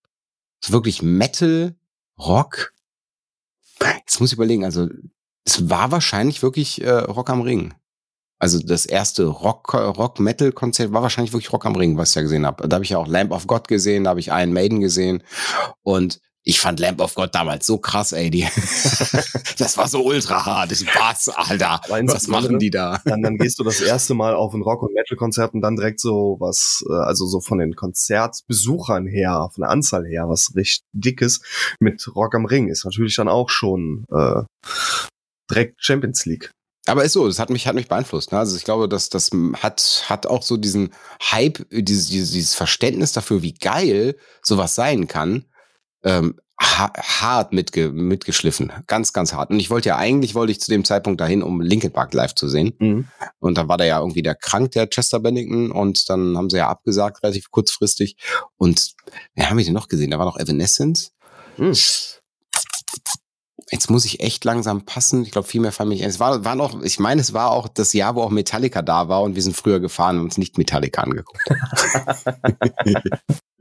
[0.66, 1.77] wirklich Metal,
[2.18, 2.72] Rock.
[3.81, 4.88] Jetzt muss ich überlegen, also
[5.44, 7.74] es war wahrscheinlich wirklich äh, Rock am Ring.
[8.40, 12.14] Also das erste Rock, Rock Metal Konzert war wahrscheinlich wirklich Rock am Ring, was ich
[12.16, 12.68] ja gesehen habe.
[12.68, 15.22] Da habe ich ja auch Lamp of God gesehen, da habe ich Iron Maiden gesehen
[15.83, 18.31] und ich fand Lamp of God damals so krass, ey.
[18.31, 18.41] Die
[19.59, 20.73] das war so ultra hart.
[20.73, 21.79] Ich was, Alter.
[21.89, 23.03] Was machen die da?
[23.05, 26.01] Dann, dann gehst du das erste Mal auf ein Rock- und Metal-Konzert und dann direkt
[26.01, 30.87] so was, äh, also so von den Konzertbesuchern her, von der Anzahl her, was richtig
[30.93, 31.43] dickes
[31.81, 34.43] mit Rock am Ring ist natürlich dann auch schon äh,
[35.51, 36.51] direkt Champions League.
[36.87, 38.33] Aber ist so, das hat mich, hat mich beeinflusst.
[38.33, 38.39] Ne?
[38.39, 40.95] Also ich glaube, dass das hat, hat auch so diesen
[41.31, 45.45] Hype, dieses, dieses, dieses Verständnis dafür, wie geil sowas sein kann,
[46.05, 48.73] ähm, hart mitge mitgeschliffen.
[48.87, 49.51] Ganz, ganz hart.
[49.51, 52.35] Und ich wollte ja eigentlich, wollte ich zu dem Zeitpunkt dahin, um Linkin Park live
[52.35, 52.75] zu sehen.
[52.79, 53.09] Mhm.
[53.39, 55.71] Und dann war da ja irgendwie der krank, der Chester Bennington.
[55.71, 58.17] Und dann haben sie ja abgesagt, relativ kurzfristig.
[58.57, 58.93] Und
[59.35, 60.11] wer haben wir denn noch gesehen?
[60.11, 61.13] Da war noch Evanescence.
[61.57, 61.75] Mhm.
[63.71, 65.23] Jetzt muss ich echt langsam passen.
[65.23, 66.03] Ich glaube, viel mehr fand ich.
[66.03, 69.09] Es war, war noch, ich meine, es war auch das Jahr, wo auch Metallica da
[69.09, 71.43] war und wir sind früher gefahren und uns nicht Metallica angeguckt.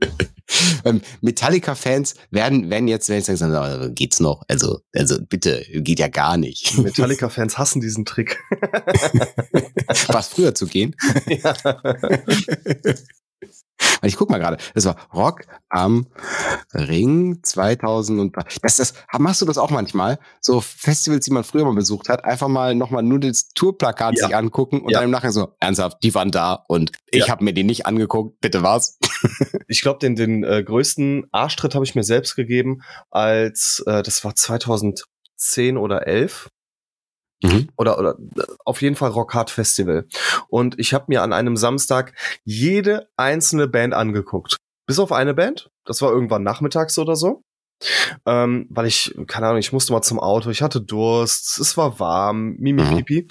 [0.84, 4.42] Ähm, Metallica-Fans werden, werden jetzt, wenn ich sagen, geht's noch?
[4.48, 6.78] Also, also bitte, geht ja gar nicht.
[6.78, 8.38] Metallica-Fans hassen diesen Trick.
[10.08, 10.94] War es früher zu gehen?
[11.28, 11.54] Ja.
[14.02, 16.06] Ich guck mal gerade, das war Rock am
[16.74, 18.42] Ring 2003.
[18.62, 20.18] Das, das, machst du das auch manchmal?
[20.40, 24.26] So Festivals, die man früher mal besucht hat, einfach mal nochmal nur das Tourplakat ja.
[24.26, 24.98] sich angucken und ja.
[24.98, 27.28] dann im Nachhinein so, ernsthaft, die waren da und ich ja.
[27.28, 28.98] habe mir die nicht angeguckt, bitte was?
[29.68, 34.24] ich glaube, den, den äh, größten Arschtritt habe ich mir selbst gegeben, als äh, das
[34.24, 36.50] war 2010 oder 11
[37.42, 37.68] Mhm.
[37.76, 38.16] Oder, oder
[38.64, 40.06] auf jeden Fall Rock Hard Festival.
[40.48, 44.56] Und ich habe mir an einem Samstag jede einzelne Band angeguckt.
[44.86, 45.70] Bis auf eine Band.
[45.84, 47.42] Das war irgendwann nachmittags oder so
[48.26, 52.00] ähm, weil ich, keine Ahnung, ich musste mal zum Auto, ich hatte Durst, es war
[52.00, 52.96] warm, mimi mhm.
[52.96, 53.28] pipi.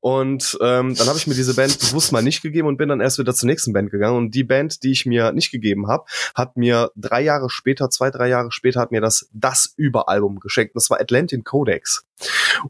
[0.00, 3.00] Und ähm, dann habe ich mir diese Band bewusst mal nicht gegeben und bin dann
[3.00, 4.16] erst wieder zur nächsten Band gegangen.
[4.16, 8.10] Und die Band, die ich mir nicht gegeben habe, hat mir drei Jahre später, zwei,
[8.10, 10.76] drei Jahre später, hat mir das das Überalbum geschenkt.
[10.76, 12.06] Das war Atlantic Codex.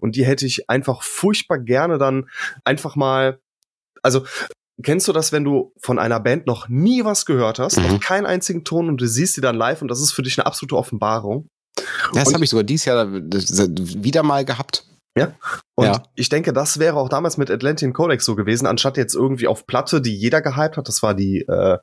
[0.01, 2.29] Und die hätte ich einfach furchtbar gerne dann
[2.65, 3.41] einfach mal
[4.03, 4.25] also
[4.83, 7.89] Kennst du das, wenn du von einer Band noch nie was gehört hast, mhm.
[7.89, 10.39] noch keinen einzigen Ton und du siehst sie dann live und das ist für dich
[10.39, 11.49] eine absolute Offenbarung?
[12.15, 14.85] Das habe ich sogar dieses Jahr wieder mal gehabt.
[15.17, 15.35] Ja.
[15.75, 16.03] Und ja.
[16.15, 19.67] ich denke, das wäre auch damals mit Atlantean Codex so gewesen, anstatt jetzt irgendwie auf
[19.67, 20.89] Platte, die jeder gehypt hat.
[20.89, 21.79] Das war die äh,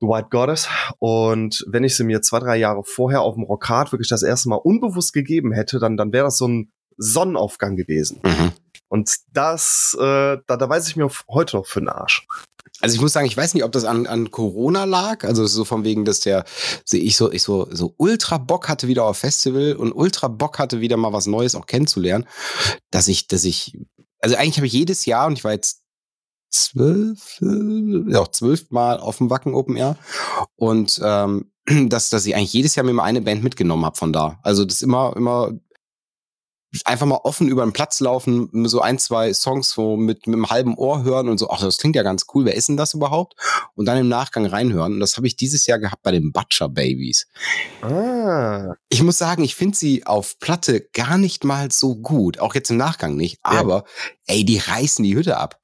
[0.00, 0.68] The White Goddess.
[0.98, 4.50] Und wenn ich sie mir zwei, drei Jahre vorher auf dem Rockhard wirklich das erste
[4.50, 8.20] Mal unbewusst gegeben hätte, dann, dann wäre das so ein Sonnenaufgang gewesen.
[8.22, 8.52] Mhm.
[8.88, 12.26] Und das, äh, da, da weiß ich mir heute noch für den Arsch.
[12.80, 15.64] Also ich muss sagen, ich weiß nicht, ob das an, an Corona lag, also so
[15.64, 16.44] von wegen, dass der
[16.90, 20.80] ich so ich so so ultra Bock hatte wieder auf Festival und ultra Bock hatte
[20.80, 22.26] wieder mal was Neues auch kennenzulernen,
[22.90, 23.76] dass ich dass ich
[24.20, 25.82] also eigentlich habe ich jedes Jahr und ich war jetzt
[26.50, 29.96] zwölf äh, ja zwölf Mal auf dem Wacken Open Air
[30.56, 31.50] und ähm,
[31.88, 34.38] dass dass ich eigentlich jedes Jahr mir mal eine Band mitgenommen habe von da.
[34.42, 35.52] Also das immer immer
[36.84, 40.50] einfach mal offen über den Platz laufen, so ein, zwei Songs so mit, mit einem
[40.50, 42.94] halben Ohr hören und so, ach, das klingt ja ganz cool, wer ist denn das
[42.94, 43.34] überhaupt?
[43.74, 44.94] Und dann im Nachgang reinhören.
[44.94, 47.26] Und das habe ich dieses Jahr gehabt bei den Butcher Babies.
[47.80, 48.74] Ah.
[48.90, 52.38] Ich muss sagen, ich finde sie auf Platte gar nicht mal so gut.
[52.38, 53.38] Auch jetzt im Nachgang nicht.
[53.42, 53.84] Aber,
[54.26, 54.34] ja.
[54.34, 55.58] ey, die reißen die Hütte ab.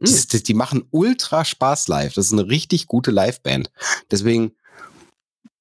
[0.00, 0.28] Die, hm.
[0.32, 2.12] die, die machen ultra Spaß live.
[2.12, 3.70] Das ist eine richtig gute Liveband.
[4.10, 4.52] Deswegen,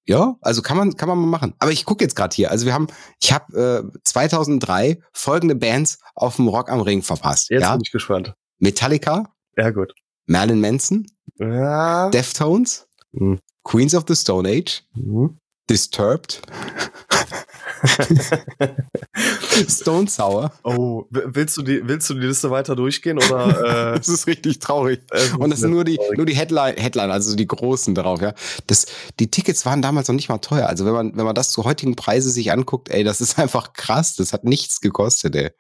[0.08, 1.56] ja, also kann man kann man mal machen.
[1.60, 2.52] Aber ich gucke jetzt gerade hier.
[2.52, 2.88] Also wir haben,
[3.22, 7.50] ich habe äh, 2003 folgende Bands auf dem Rock am Ring verpasst.
[7.50, 7.72] Jetzt ja?
[7.72, 8.34] bin ich gespannt.
[8.60, 9.34] Metallica.
[9.58, 9.94] Ja gut.
[10.28, 11.08] Merlin Manson.
[11.38, 12.10] Ja.
[12.10, 12.88] Deftones.
[13.12, 13.40] Mhm.
[13.64, 14.84] Queens of the Stone Age.
[14.94, 15.40] Mhm.
[15.70, 16.42] Disturbed.
[19.68, 20.52] Stone Sour.
[20.64, 23.46] Oh, willst du die, willst du die Liste weiter durchgehen oder?
[23.66, 25.02] Äh, das ist richtig traurig.
[25.12, 26.18] Äh, Und das sind nur die, traurig.
[26.18, 28.34] nur die Headline, Headline, also die großen drauf, ja.
[28.68, 28.86] Das,
[29.20, 30.68] die Tickets waren damals noch nicht mal teuer.
[30.68, 33.74] Also wenn man, wenn man das zu heutigen Preise sich anguckt, ey, das ist einfach
[33.74, 34.16] krass.
[34.16, 35.52] Das hat nichts gekostet, ey.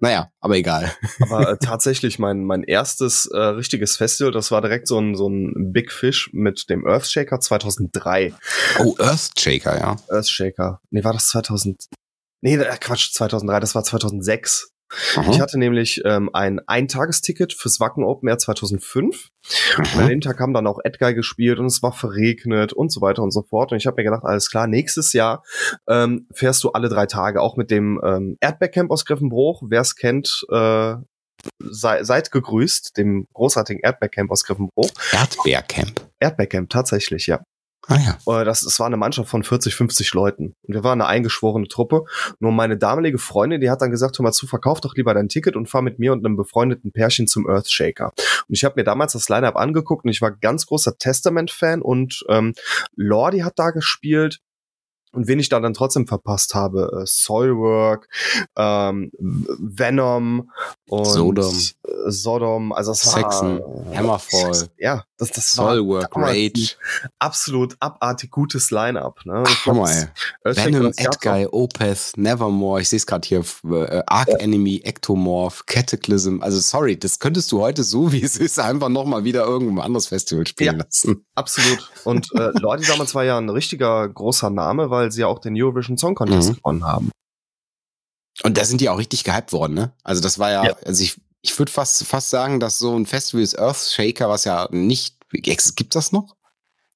[0.00, 0.92] Naja, aber egal.
[1.20, 5.28] Aber äh, tatsächlich mein, mein erstes äh, richtiges Festival, das war direkt so ein, so
[5.28, 8.32] ein Big Fish mit dem Earthshaker 2003.
[8.78, 9.96] Oh, Earthshaker, ja.
[10.08, 10.80] Earthshaker.
[10.90, 11.86] Nee, war das 2000?
[12.42, 14.70] Nee, äh, Quatsch, 2003, das war 2006.
[15.16, 15.30] Aha.
[15.30, 19.28] Ich hatte nämlich ähm, ein Eintagesticket fürs Wacken Open Air 2005.
[19.76, 23.00] Und an dem Tag haben dann auch Edguy gespielt und es war verregnet und so
[23.00, 23.72] weiter und so fort.
[23.72, 25.42] Und ich habe mir gedacht, alles klar, nächstes Jahr
[25.88, 29.62] ähm, fährst du alle drei Tage, auch mit dem ähm, Erdbeercamp aus Griffenbruch.
[29.66, 30.94] Wer es kennt, äh,
[31.58, 34.90] sei, seid gegrüßt, dem großartigen Erdbeercamp aus Griffenbruch.
[35.12, 36.00] Erdbeercamp?
[36.18, 37.40] Erdbeercamp, tatsächlich, ja.
[37.88, 38.40] Ah, ja.
[38.40, 40.54] Äh, das, das war eine Mannschaft von 40, 50 Leuten.
[40.62, 42.04] Und wir waren eine eingeschworene Truppe.
[42.38, 45.28] Nur meine damalige Freundin, die hat dann gesagt, hör mal zu, verkauf doch lieber dein
[45.28, 48.12] Ticket und fahr mit mir und einem befreundeten Pärchen zum Earthshaker.
[48.46, 52.24] Und ich habe mir damals das Line-Up angeguckt und ich war ganz großer Testament-Fan und
[52.28, 52.52] ähm,
[52.94, 54.40] Lordi hat da gespielt.
[55.18, 58.08] Und wen ich da dann trotzdem verpasst habe, äh, Soilwork,
[58.56, 60.48] ähm, Venom
[60.88, 66.76] und Sodom, äh, Sodom also es Saxon, war, Hammerfall, ja, das, das Soilwork, war Rage,
[67.18, 69.18] absolut abartig gutes Line-up.
[69.24, 69.42] Ne?
[69.66, 70.54] Hammer, ey.
[70.54, 74.28] Venom, Edguy, Opeth, Nevermore, ich sehe es gerade hier, äh, Arc.
[74.28, 79.24] Enemy, Ectomorph, Cataclysm, also sorry, das könntest du heute so, wie es ist, einfach nochmal
[79.24, 81.26] wieder irgendwo anderes Festival spielen ja, lassen.
[81.34, 81.90] Absolut.
[82.04, 85.38] Und äh, Leute damals war ja ein richtiger großer Name, weil weil sie ja auch
[85.38, 86.54] den Eurovision Song Contest mhm.
[86.56, 87.10] gewonnen haben.
[88.42, 89.92] Und da sind die auch richtig gehypt worden, ne?
[90.04, 90.76] Also das war ja, ja.
[90.84, 94.68] also ich, ich würde fast, fast sagen, dass so ein Festival ist Earthshaker, was ja
[94.70, 96.36] nicht, gibt das noch?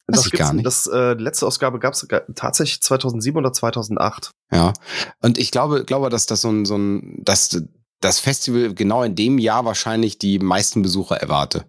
[0.06, 0.66] Das, das gar nicht.
[0.66, 4.30] Das äh, letzte Ausgabe gab es tatsächlich 2007 oder 2008.
[4.52, 4.74] Ja.
[5.20, 7.62] Und ich glaube, glaube, dass das so ein, so ein, dass
[8.00, 11.64] das Festival genau in dem Jahr wahrscheinlich die meisten Besucher erwarte.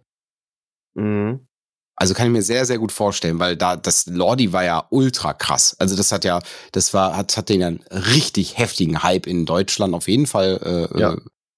[0.94, 1.48] Mhm.
[1.96, 5.34] Also kann ich mir sehr, sehr gut vorstellen, weil da das Lordi war ja ultra
[5.34, 5.76] krass.
[5.80, 6.40] Also das hat ja,
[6.72, 11.00] das war, hat, hat den einen richtig heftigen Hype in Deutschland auf jeden Fall äh,
[11.00, 11.14] ja.
[11.14, 11.18] Äh,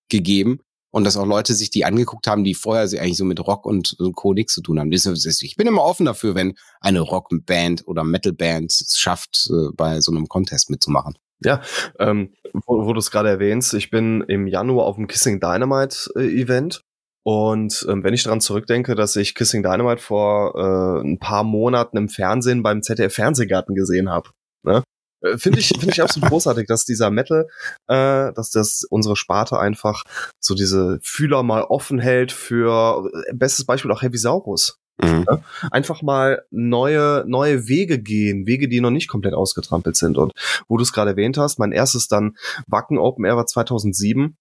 [0.09, 0.59] gegeben.
[0.91, 3.97] Und dass auch Leute sich die angeguckt haben, die vorher eigentlich so mit Rock und
[4.13, 4.33] Co.
[4.33, 4.93] nichts zu tun haben.
[4.93, 10.13] Ich bin immer offen dafür, wenn eine Rockband oder Metalband es schafft, äh, bei so
[10.13, 11.17] einem Contest mitzumachen.
[11.41, 11.61] Ja,
[11.99, 16.11] ähm, wo, wo du es gerade erwähnst, ich bin im Januar auf dem Kissing Dynamite
[16.15, 16.81] äh, Event
[17.25, 21.97] und ähm, wenn ich daran zurückdenke, dass ich Kissing Dynamite vor äh, ein paar Monaten
[21.97, 24.29] im Fernsehen beim ZDF Fernsehgarten gesehen habe,
[24.63, 24.83] ne?
[25.21, 27.47] Äh, finde ich, finde ich absolut großartig, dass dieser Metal,
[27.87, 30.03] äh, dass das unsere Sparte einfach
[30.39, 34.77] so diese Fühler mal offen hält für äh, bestes Beispiel auch Heavy Saurus.
[35.01, 35.25] Mhm.
[35.27, 35.41] Ja?
[35.71, 40.19] Einfach mal neue, neue Wege gehen, Wege, die noch nicht komplett ausgetrampelt sind.
[40.19, 40.31] Und
[40.67, 42.35] wo du es gerade erwähnt hast, mein erstes dann
[42.67, 44.37] Wacken Open Air war 2007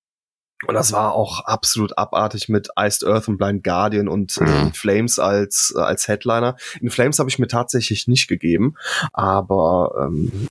[0.66, 4.72] und das war auch absolut abartig mit Iced Earth und Blind Guardian und äh, mhm.
[4.72, 6.56] Flames als, äh, als Headliner.
[6.80, 8.74] In Flames habe ich mir tatsächlich nicht gegeben,
[9.12, 10.48] aber ähm,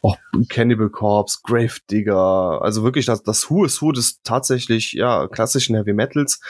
[0.00, 0.16] auch
[0.48, 5.76] Cannibal Corpse, Grave Digger, also wirklich das, das Who is Who des tatsächlich, ja, klassischen
[5.76, 6.40] Heavy Metals.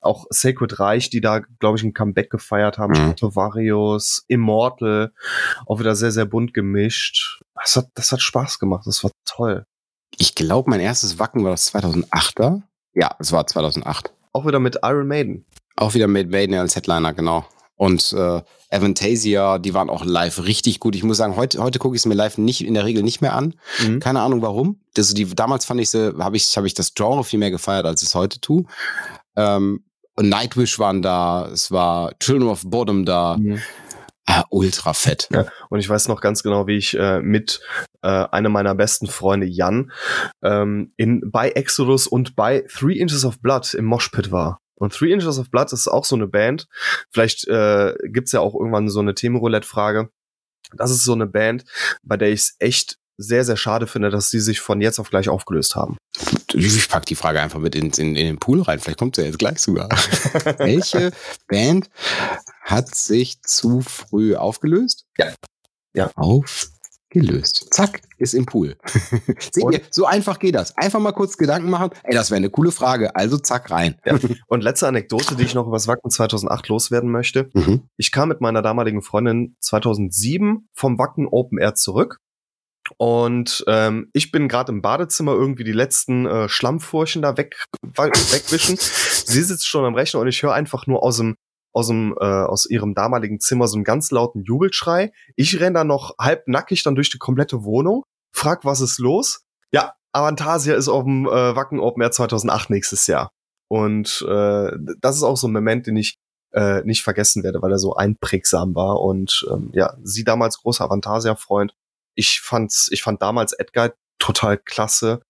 [0.00, 2.92] Auch Sacred Reich, die da, glaube ich, ein Comeback gefeiert haben.
[2.92, 3.14] Mhm.
[3.34, 5.12] Varius, Immortal,
[5.66, 7.40] auch wieder sehr, sehr bunt gemischt.
[7.54, 9.64] Das hat, das hat Spaß gemacht, das war toll.
[10.18, 12.62] Ich glaube, mein erstes Wacken war das 2008er.
[12.94, 14.12] Ja, es war 2008.
[14.32, 15.46] Auch wieder mit Iron Maiden.
[15.76, 17.44] Auch wieder mit Maiden als Headliner, genau.
[17.76, 20.94] Und äh, Avantasia, die waren auch live richtig gut.
[20.94, 23.22] Ich muss sagen, heute, heute gucke ich es mir live nicht in der Regel nicht
[23.22, 23.54] mehr an.
[23.82, 24.00] Mhm.
[24.00, 24.80] Keine Ahnung warum.
[24.94, 27.86] Das, die, damals fand ich sie, habe ich, hab ich das Genre viel mehr gefeiert,
[27.86, 28.64] als ich es heute tue.
[29.34, 33.38] Ähm, und Nightwish waren da, es war Children of Bottom da.
[33.38, 33.60] Mhm.
[34.32, 35.28] Ah, ultra fett.
[35.32, 37.60] Ja, und ich weiß noch ganz genau, wie ich äh, mit
[38.02, 39.90] äh, einem meiner besten Freunde Jan
[40.44, 44.60] ähm, in bei Exodus und bei Three Inches of Blood im Moshpit war.
[44.76, 46.68] Und Three Inches of Blood ist auch so eine Band.
[47.10, 50.10] Vielleicht äh, gibt's ja auch irgendwann so eine Themenroulette-Frage.
[50.76, 51.64] Das ist so eine Band,
[52.04, 55.10] bei der ich es echt sehr, sehr schade finde, dass sie sich von jetzt auf
[55.10, 55.96] gleich aufgelöst haben.
[56.54, 58.78] Ich pack die Frage einfach mit in, in, in den Pool rein.
[58.78, 59.88] Vielleicht kommt sie ja jetzt gleich sogar.
[60.58, 61.10] Welche
[61.48, 61.90] Band
[62.70, 65.06] hat sich zu früh aufgelöst?
[65.18, 65.32] Ja.
[65.94, 66.10] Ja.
[66.14, 67.66] Aufgelöst.
[67.72, 68.76] Zack, ist im Pool.
[69.38, 70.76] Seht ihr, so einfach geht das.
[70.76, 71.90] Einfach mal kurz Gedanken machen.
[72.04, 73.16] Ey, das wäre eine coole Frage.
[73.16, 73.96] Also zack rein.
[74.04, 74.18] Ja.
[74.46, 77.50] Und letzte Anekdote, die ich noch über das Wacken 2008 loswerden möchte.
[77.60, 77.88] Mhm.
[77.96, 82.20] Ich kam mit meiner damaligen Freundin 2007 vom Wacken Open Air zurück
[82.96, 88.76] und ähm, ich bin gerade im Badezimmer irgendwie die letzten äh, Schlammfurchen da weg, wegwischen.
[88.78, 91.36] Sie sitzt schon am Rechner und ich höre einfach nur aus dem
[91.72, 95.12] aus dem äh, aus ihrem damaligen Zimmer so einen ganz lauten Jubelschrei.
[95.36, 99.42] Ich renn da noch halb nackig dann durch die komplette Wohnung, frag, was ist los?
[99.72, 103.30] Ja, Avantasia ist auf dem äh, Wacken Open Air 2008 nächstes Jahr.
[103.68, 106.16] Und äh, das ist auch so ein Moment, den ich
[106.52, 109.00] äh, nicht vergessen werde, weil er so einprägsam war.
[109.00, 111.72] Und ähm, ja, sie damals großer Avantasia-Freund
[112.14, 115.22] ich fand's, ich fand damals Edgar total klasse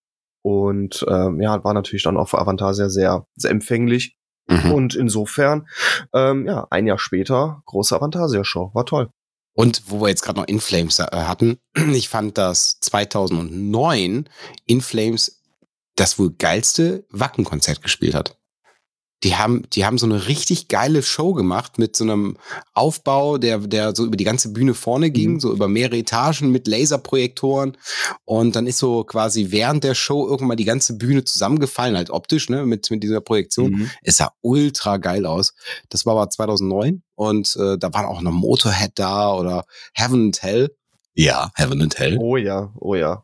[0.43, 4.15] und ähm, ja, war natürlich dann auch für Avantasia sehr, sehr empfänglich.
[4.47, 4.71] Mhm.
[4.71, 5.67] Und insofern,
[6.13, 8.71] ähm, ja, ein Jahr später, große Avantasia-Show.
[8.73, 9.09] War toll.
[9.53, 11.59] Und wo wir jetzt gerade noch Inflames äh, hatten,
[11.93, 14.29] ich fand, dass 2009
[14.65, 15.41] Inflames
[15.95, 18.37] das wohl geilste Wackenkonzert gespielt hat
[19.23, 22.37] die haben, die haben so eine richtig geile Show gemacht mit so einem
[22.73, 25.39] Aufbau, der, der so über die ganze Bühne vorne ging, mhm.
[25.39, 27.77] so über mehrere Etagen mit Laserprojektoren.
[28.25, 32.49] Und dann ist so quasi während der Show irgendwann die ganze Bühne zusammengefallen, halt optisch,
[32.49, 33.71] ne, mit, mit dieser Projektion.
[33.71, 33.91] Mhm.
[34.01, 35.53] Es sah ultra geil aus.
[35.89, 40.41] Das war aber 2009 und äh, da waren auch noch Motorhead da oder Heaven and
[40.41, 40.75] Hell.
[41.13, 42.17] Ja, Heaven and Hell.
[42.19, 43.23] Oh ja, oh ja.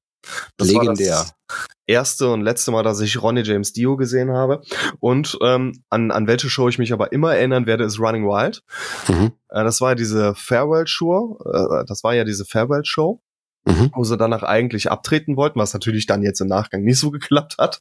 [0.58, 1.15] Das Legendär.
[1.15, 4.62] War das erste und letzte Mal, dass ich Ronnie James Dio gesehen habe.
[4.99, 8.63] Und ähm, an, an welche Show ich mich aber immer erinnern werde, ist Running Wild.
[9.08, 9.32] Mhm.
[9.49, 11.39] Äh, das war ja diese Farewell-Show.
[11.45, 13.21] Äh, das war ja diese Farewell-Show
[13.67, 13.91] mhm.
[13.93, 17.58] wo sie danach eigentlich abtreten wollten, was natürlich dann jetzt im Nachgang nicht so geklappt
[17.58, 17.80] hat.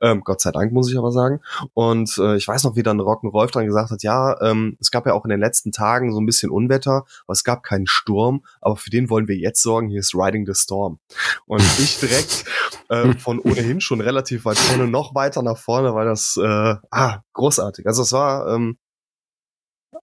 [0.00, 1.40] Ähm, Gott sei Dank, muss ich aber sagen.
[1.74, 5.06] Und äh, ich weiß noch, wie dann Rock'n'Rolf dann gesagt hat, ja, ähm, es gab
[5.06, 8.44] ja auch in den letzten Tagen so ein bisschen Unwetter, aber es gab keinen Sturm,
[8.60, 10.98] aber für den wollen wir jetzt sorgen, hier ist Riding the Storm.
[11.46, 12.44] Und ich direkt
[12.88, 17.20] äh, von ohnehin schon relativ weit vorne noch weiter nach vorne, weil das, äh, ah,
[17.32, 17.86] großartig.
[17.86, 18.78] Also es war, ähm,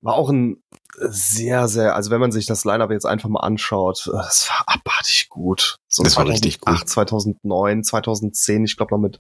[0.02, 0.62] war auch ein
[1.00, 5.30] sehr, sehr, also wenn man sich das Line-Up jetzt einfach mal anschaut, das war abartig
[5.30, 5.78] gut.
[5.88, 6.90] So das war richtig gut.
[6.90, 9.20] 2009, 2010, ich glaube noch mit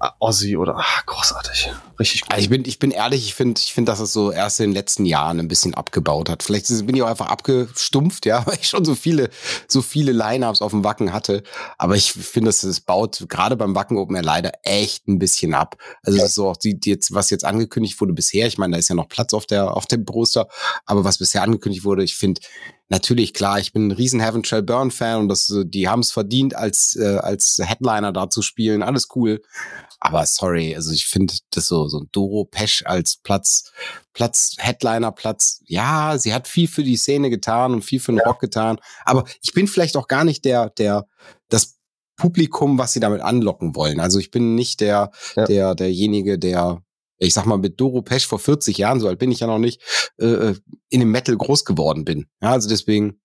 [0.00, 1.72] äh, Ozzy oder ach, großartig.
[1.98, 2.32] Richtig gut.
[2.32, 4.70] Also ich bin, ich bin ehrlich, ich finde, ich finde, dass es so erst in
[4.70, 6.44] den letzten Jahren ein bisschen abgebaut hat.
[6.44, 9.30] Vielleicht bin ich auch einfach abgestumpft, ja, weil ich schon so viele,
[9.66, 11.42] so viele Line-Ups auf dem Wacken hatte.
[11.76, 15.76] Aber ich finde, es baut gerade beim Wacken Open Air leider echt ein bisschen ab.
[16.04, 16.28] Also ja.
[16.28, 18.46] so auch die, die jetzt, was jetzt angekündigt wurde bisher.
[18.46, 20.48] Ich meine, da ist ja noch Platz auf der, auf dem Poster.
[20.86, 22.40] Aber was bisher angekündigt wurde, ich finde,
[22.88, 26.12] natürlich klar, ich bin ein riesen Heaven Shall Burn Fan und das, die haben es
[26.12, 28.82] verdient, als, äh, als Headliner da zu spielen.
[28.82, 29.40] Alles cool.
[30.00, 33.70] Aber sorry, also ich finde das so, so ein Doro Pesch als Platz,
[34.14, 38.18] Platz, Headliner, Platz, ja, sie hat viel für die Szene getan und viel für den
[38.18, 38.24] ja.
[38.24, 38.78] Rock getan.
[39.04, 41.06] Aber ich bin vielleicht auch gar nicht der, der,
[41.50, 41.76] das
[42.16, 44.00] Publikum, was sie damit anlocken wollen.
[44.00, 45.44] Also ich bin nicht der, ja.
[45.44, 46.82] der, derjenige, der
[47.26, 49.58] ich sag mal, mit Doro Pesch vor 40 Jahren, so alt bin ich ja noch
[49.58, 49.82] nicht,
[50.18, 50.54] äh, äh,
[50.88, 52.26] in dem Metal groß geworden bin.
[52.42, 53.20] Ja, also deswegen.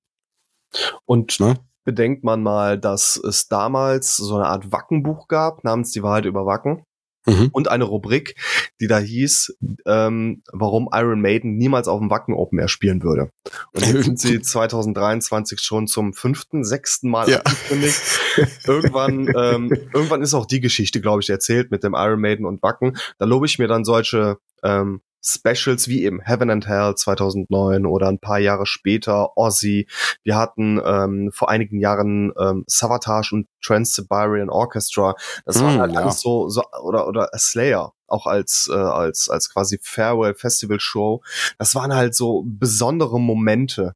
[1.05, 1.55] Und ne?
[1.85, 6.45] bedenkt man mal, dass es damals so eine Art Wackenbuch gab, namens Die Wahrheit über
[6.45, 6.83] Wacken
[7.25, 7.49] mhm.
[7.51, 8.35] und eine Rubrik,
[8.79, 13.29] die da hieß, ähm, warum Iron Maiden niemals auf dem Wacken Open Air spielen würde.
[13.73, 17.41] Und jetzt sind sie 2023 schon zum fünften, sechsten Mal ja.
[18.67, 22.61] irgendwann, ähm, irgendwann ist auch die Geschichte, glaube ich, erzählt mit dem Iron Maiden und
[22.61, 22.97] Wacken.
[23.17, 28.07] Da lobe ich mir dann solche ähm, Specials wie eben Heaven and Hell 2009 oder
[28.07, 29.87] ein paar Jahre später Ozzy.
[30.23, 35.15] Wir hatten ähm, vor einigen Jahren ähm, Savatage und Trans-Siberian Orchestra.
[35.45, 36.01] Das mm, war halt ja.
[36.01, 41.23] alles so, so oder oder Slayer auch als äh, als als quasi Farewell Festival Show.
[41.57, 43.93] Das waren halt so besondere Momente.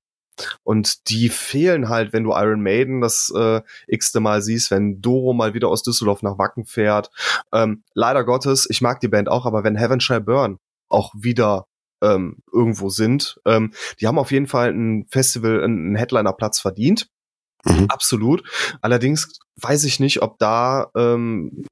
[0.64, 5.34] Und die fehlen halt, wenn du Iron Maiden das äh, x-te Mal siehst, wenn Doro
[5.34, 7.12] mal wieder aus Düsseldorf nach Wacken fährt.
[7.52, 10.58] Ähm, leider Gottes, ich mag die Band auch, aber wenn Heaven Shall Burn
[10.90, 11.66] auch wieder
[12.02, 13.40] ähm, irgendwo sind.
[13.46, 17.10] Ähm, die haben auf jeden Fall ein Festival, einen Headliner-Platz verdient.
[17.66, 17.88] Mhm.
[17.90, 18.44] Absolut.
[18.82, 21.66] Allerdings weiß ich nicht, ob da ähm,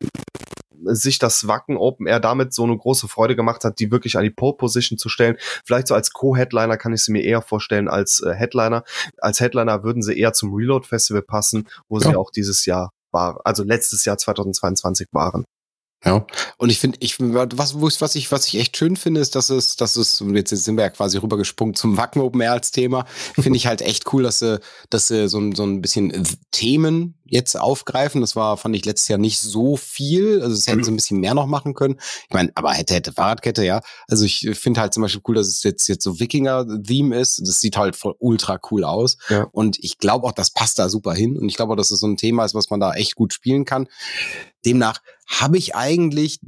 [0.84, 4.23] sich das Wacken Open Air damit so eine große Freude gemacht hat, die wirklich an
[4.23, 5.38] die Pole Position zu stellen.
[5.65, 8.84] Vielleicht so als Co-Headliner kann ich sie mir eher vorstellen als äh, Headliner.
[9.17, 12.10] Als Headliner würden sie eher zum Reload Festival passen, wo ja.
[12.10, 15.45] sie auch dieses Jahr waren, also letztes Jahr 2022 waren.
[16.08, 16.26] Ja,
[16.58, 19.76] und ich finde, ich, was, was, ich, was ich echt schön finde, ist, dass es,
[19.76, 23.58] dass es, jetzt sind wir ja quasi rübergesprungen zum Wacken Open Air als Thema, finde
[23.58, 28.22] ich halt echt cool, dass sie, dass sie so, so ein bisschen Themen jetzt aufgreifen.
[28.22, 30.42] Das war, fand ich letztes Jahr nicht so viel.
[30.42, 32.00] Also es hätten sie ein bisschen mehr noch machen können.
[32.28, 33.82] Ich meine, aber hätte, hätte Fahrradkette, ja.
[34.08, 37.42] Also ich finde halt zum Beispiel cool, dass es jetzt, jetzt so Wikinger-Theme ist.
[37.46, 39.18] Das sieht halt voll ultra cool aus.
[39.30, 39.48] Ja.
[39.52, 41.38] Und ich glaube auch, das passt da super hin.
[41.38, 43.34] Und ich glaube auch, dass es so ein Thema ist, was man da echt gut
[43.34, 43.88] spielen kann.
[44.66, 46.40] Demnach habe ich eigentlich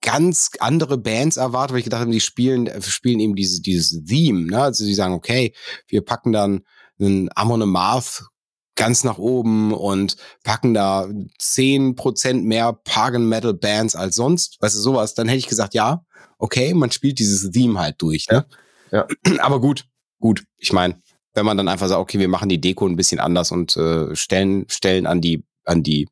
[0.00, 4.46] ganz andere Bands erwartet, weil ich gedacht habe, die spielen, spielen eben dieses, dieses Theme,
[4.46, 4.62] ne?
[4.62, 5.54] Also die sagen, okay,
[5.88, 6.62] wir packen dann
[6.98, 8.24] einen Amon Amarth
[8.74, 11.08] ganz nach oben und packen da
[11.38, 15.74] zehn Prozent mehr Pagan Metal Bands als sonst, weißt du, sowas, dann hätte ich gesagt,
[15.74, 16.04] ja,
[16.38, 18.46] okay, man spielt dieses Theme halt durch, ne?
[18.90, 19.06] Ja.
[19.40, 19.86] Aber gut,
[20.20, 20.44] gut.
[20.58, 21.00] Ich meine,
[21.34, 24.14] wenn man dann einfach sagt, okay, wir machen die Deko ein bisschen anders und äh,
[24.14, 26.08] stellen, stellen an die, an die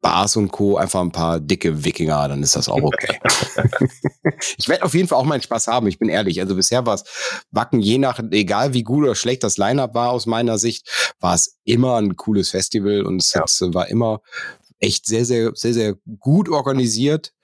[0.00, 0.76] Bars und Co.
[0.76, 3.18] einfach ein paar dicke Wikinger, dann ist das auch okay.
[4.56, 6.40] ich werde auf jeden Fall auch meinen Spaß haben, ich bin ehrlich.
[6.40, 7.04] Also bisher war es
[7.50, 11.34] Wacken, je nach, egal wie gut oder schlecht das Line-Up war aus meiner Sicht, war
[11.34, 13.44] es immer ein cooles Festival und es ja.
[13.74, 14.20] war immer
[14.78, 17.34] echt sehr, sehr, sehr, sehr gut organisiert.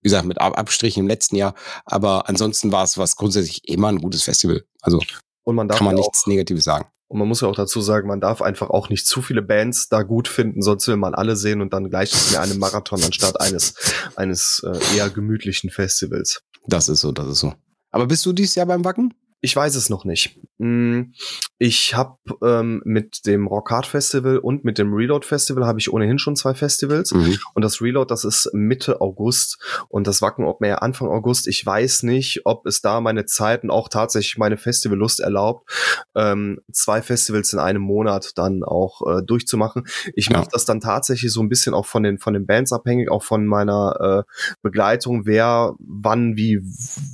[0.00, 1.54] Wie gesagt, mit Abstrichen im letzten Jahr.
[1.86, 4.64] Aber ansonsten war es was grundsätzlich immer ein gutes Festival.
[4.82, 5.00] Also
[5.44, 6.86] und man darf kann man nichts Negatives sagen.
[7.14, 9.88] Und man muss ja auch dazu sagen, man darf einfach auch nicht zu viele Bands
[9.88, 13.00] da gut finden, sonst will man alle sehen und dann gleicht es mir einem Marathon
[13.04, 13.74] anstatt eines,
[14.16, 16.42] eines äh, eher gemütlichen Festivals.
[16.66, 17.54] Das ist so, das ist so.
[17.92, 19.14] Aber bist du dieses Jahr beim Wacken?
[19.44, 20.40] Ich weiß es noch nicht.
[20.58, 21.12] Hm,
[21.58, 25.92] ich habe ähm, mit dem Rock Hard Festival und mit dem Reload Festival habe ich
[25.92, 27.12] ohnehin schon zwei Festivals.
[27.12, 27.38] Mhm.
[27.52, 29.58] Und das Reload, das ist Mitte August
[29.90, 31.46] und das Wacken Open Air Anfang August.
[31.46, 35.70] Ich weiß nicht, ob es da meine Zeiten auch tatsächlich meine Festivallust erlaubt,
[36.14, 39.86] ähm, zwei Festivals in einem Monat dann auch äh, durchzumachen.
[40.14, 40.38] Ich ja.
[40.38, 43.22] mache das dann tatsächlich so ein bisschen auch von den von den Bands abhängig, auch
[43.22, 46.60] von meiner äh, Begleitung, wer wann wie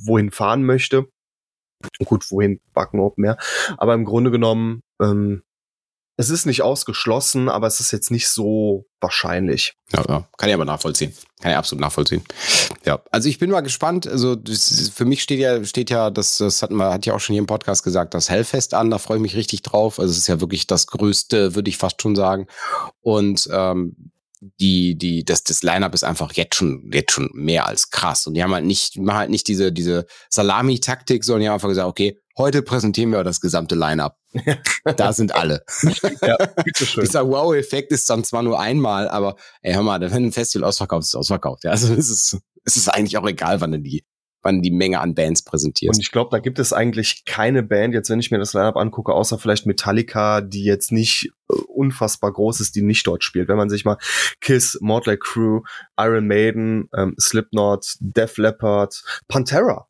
[0.05, 1.07] wohin fahren möchte.
[2.05, 3.37] Gut, wohin backen Open mehr.
[3.77, 5.43] Aber im Grunde genommen, ähm,
[6.17, 9.73] es ist nicht ausgeschlossen, aber es ist jetzt nicht so wahrscheinlich.
[9.91, 10.27] Ja, ja.
[10.37, 11.13] kann ich aber nachvollziehen.
[11.41, 12.23] Kann ich absolut nachvollziehen.
[12.85, 14.07] Ja, also ich bin mal gespannt.
[14.07, 14.37] Also
[14.93, 17.41] für mich steht ja, steht ja, das, das hatten wir, hat ja auch schon hier
[17.41, 18.91] im Podcast gesagt, das Hellfest an.
[18.91, 19.99] Da freue ich mich richtig drauf.
[19.99, 22.45] Also es ist ja wirklich das Größte, würde ich fast schon sagen.
[23.01, 24.11] Und ähm,
[24.41, 28.25] die, die, das, das Line-Up ist einfach jetzt schon, jetzt schon mehr als krass.
[28.25, 31.69] Und die haben halt nicht, machen halt nicht diese, diese Salami-Taktik, sondern die haben einfach
[31.69, 34.17] gesagt, okay, heute präsentieren wir das gesamte Line-Up.
[34.97, 35.63] da sind alle.
[36.21, 37.03] ja, bitteschön.
[37.03, 41.03] Dieser Wow-Effekt ist dann zwar nur einmal, aber ey, hör mal, wenn ein Festival ausverkauft,
[41.03, 41.63] ist es ausverkauft.
[41.63, 44.03] Ja, also es ist, es ist eigentlich auch egal, wann du die,
[44.41, 45.97] wann die Menge an Bands präsentierst.
[45.97, 48.77] Und ich glaube, da gibt es eigentlich keine Band, jetzt wenn ich mir das Lineup
[48.77, 53.47] angucke, außer vielleicht Metallica, die jetzt nicht äh, unfassbar groß ist, die nicht dort spielt.
[53.47, 53.97] Wenn man sich mal
[54.39, 55.63] Kiss, Motley Crue,
[55.99, 59.87] Iron Maiden, ähm, Slipknot, Def Leppard, Pantera.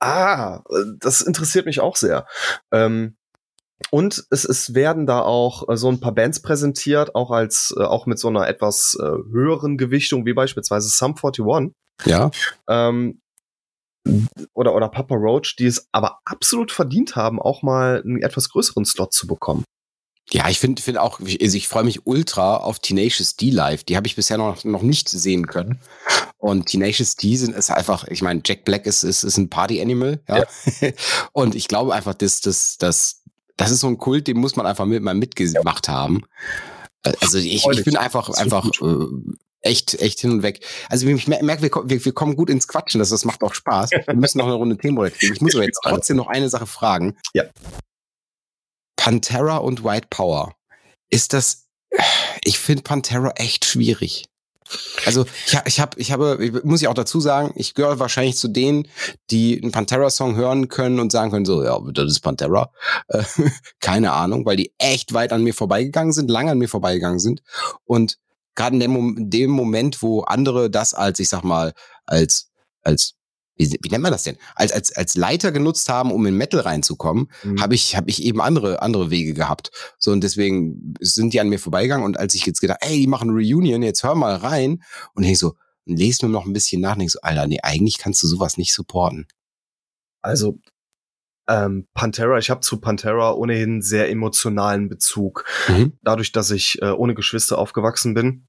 [0.00, 2.26] Ah, äh, das interessiert mich auch sehr.
[2.72, 3.16] Ähm,
[3.90, 7.82] und es, es werden da auch äh, so ein paar Bands präsentiert, auch als äh,
[7.82, 11.74] auch mit so einer etwas äh, höheren Gewichtung, wie beispielsweise Sum 41.
[12.04, 12.30] Ja.
[12.68, 13.20] Ähm,
[14.52, 18.84] oder, oder Papa Roach, die es aber absolut verdient haben, auch mal einen etwas größeren
[18.84, 19.64] Slot zu bekommen.
[20.30, 23.84] Ja, ich finde find auch, also ich freue mich ultra auf Tenacious D Live.
[23.84, 25.80] Die habe ich bisher noch, noch nicht sehen können.
[26.38, 29.80] Und Tenacious D sind ist einfach, ich meine, Jack Black ist, ist, ist ein Party
[29.82, 30.44] Animal, ja.
[30.80, 30.90] ja.
[31.32, 33.22] Und ich glaube einfach, dass das, das,
[33.56, 36.24] das ist so ein Kult, den muss man einfach mit, mal mitgemacht haben.
[37.20, 39.06] Also ich, ich bin einfach, einfach äh,
[39.64, 40.64] echt, echt hin und weg.
[40.88, 43.90] Also ich merke, wir, wir, wir kommen gut ins Quatschen, das, das macht auch Spaß.
[43.90, 45.34] Wir müssen noch eine Runde Themen kriegen.
[45.34, 47.16] Ich muss aber jetzt trotzdem noch eine Sache fragen.
[47.32, 47.44] Ja.
[48.96, 50.54] Pantera und White Power.
[51.10, 51.66] Ist das,
[52.44, 54.26] ich finde Pantera echt schwierig.
[55.04, 58.36] Also ich, ich habe, ich habe, ich, muss ich auch dazu sagen, ich gehöre wahrscheinlich
[58.36, 58.88] zu denen,
[59.30, 62.70] die einen Pantera-Song hören können und sagen können, so, ja, das ist Pantera.
[63.08, 63.22] Äh,
[63.80, 67.42] keine Ahnung, weil die echt weit an mir vorbeigegangen sind, lange an mir vorbeigegangen sind.
[67.84, 68.16] Und
[68.54, 71.72] gerade in dem, dem Moment, wo andere das als, ich sag mal,
[72.06, 72.50] als,
[72.82, 73.14] als
[73.56, 74.36] wie, wie nennt man das denn?
[74.54, 77.60] Als, als, als Leiter genutzt haben, um in Metal reinzukommen, mhm.
[77.60, 79.70] habe ich, hab ich eben andere, andere Wege gehabt.
[79.98, 82.04] So, und deswegen sind die an mir vorbeigegangen.
[82.04, 84.82] Und als ich jetzt gedacht, ey, die machen Reunion, jetzt hör mal rein.
[85.14, 85.54] Und ich so,
[85.86, 88.26] und lese nur noch ein bisschen nach, und ich so, Alter, nee, eigentlich kannst du
[88.26, 89.26] sowas nicht supporten.
[90.20, 90.58] Also,
[91.48, 95.44] ähm, Pantera, ich habe zu Pantera ohnehin sehr emotionalen Bezug.
[95.68, 95.98] Mhm.
[96.02, 98.46] Dadurch, dass ich äh, ohne Geschwister aufgewachsen bin,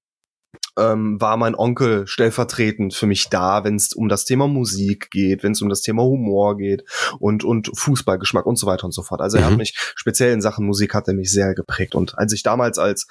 [0.77, 5.43] ähm, war mein Onkel stellvertretend für mich da, wenn es um das Thema Musik geht,
[5.43, 6.83] wenn es um das Thema Humor geht
[7.19, 9.21] und und Fußballgeschmack und so weiter und so fort.
[9.21, 9.43] Also mhm.
[9.43, 9.57] er hat mhm.
[9.59, 13.07] mich speziell in Sachen Musik hat er mich sehr geprägt und als ich damals als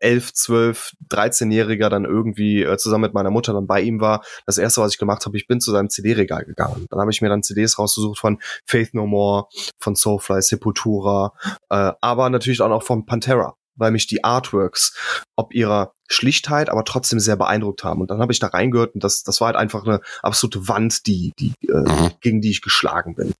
[0.00, 4.58] 11, 12, 13-Jähriger dann irgendwie äh, zusammen mit meiner Mutter dann bei ihm war, das
[4.58, 6.86] erste, was ich gemacht habe, ich bin zu seinem CD-Regal gegangen.
[6.90, 9.46] Dann habe ich mir dann CDs rausgesucht von Faith No More,
[9.78, 11.32] von Soulfly, Sepultura,
[11.70, 14.94] äh, aber natürlich auch noch von Pantera weil mich die Artworks
[15.36, 18.00] ob ihrer Schlichtheit, aber trotzdem sehr beeindruckt haben.
[18.00, 21.06] Und dann habe ich da reingehört und das, das war halt einfach eine absolute Wand,
[21.06, 22.10] die, die, äh, mhm.
[22.20, 23.32] gegen die ich geschlagen bin.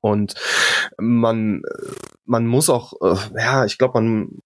[0.00, 0.34] Und
[0.98, 1.62] man,
[2.24, 4.38] man muss auch, äh, ja, ich glaube, man,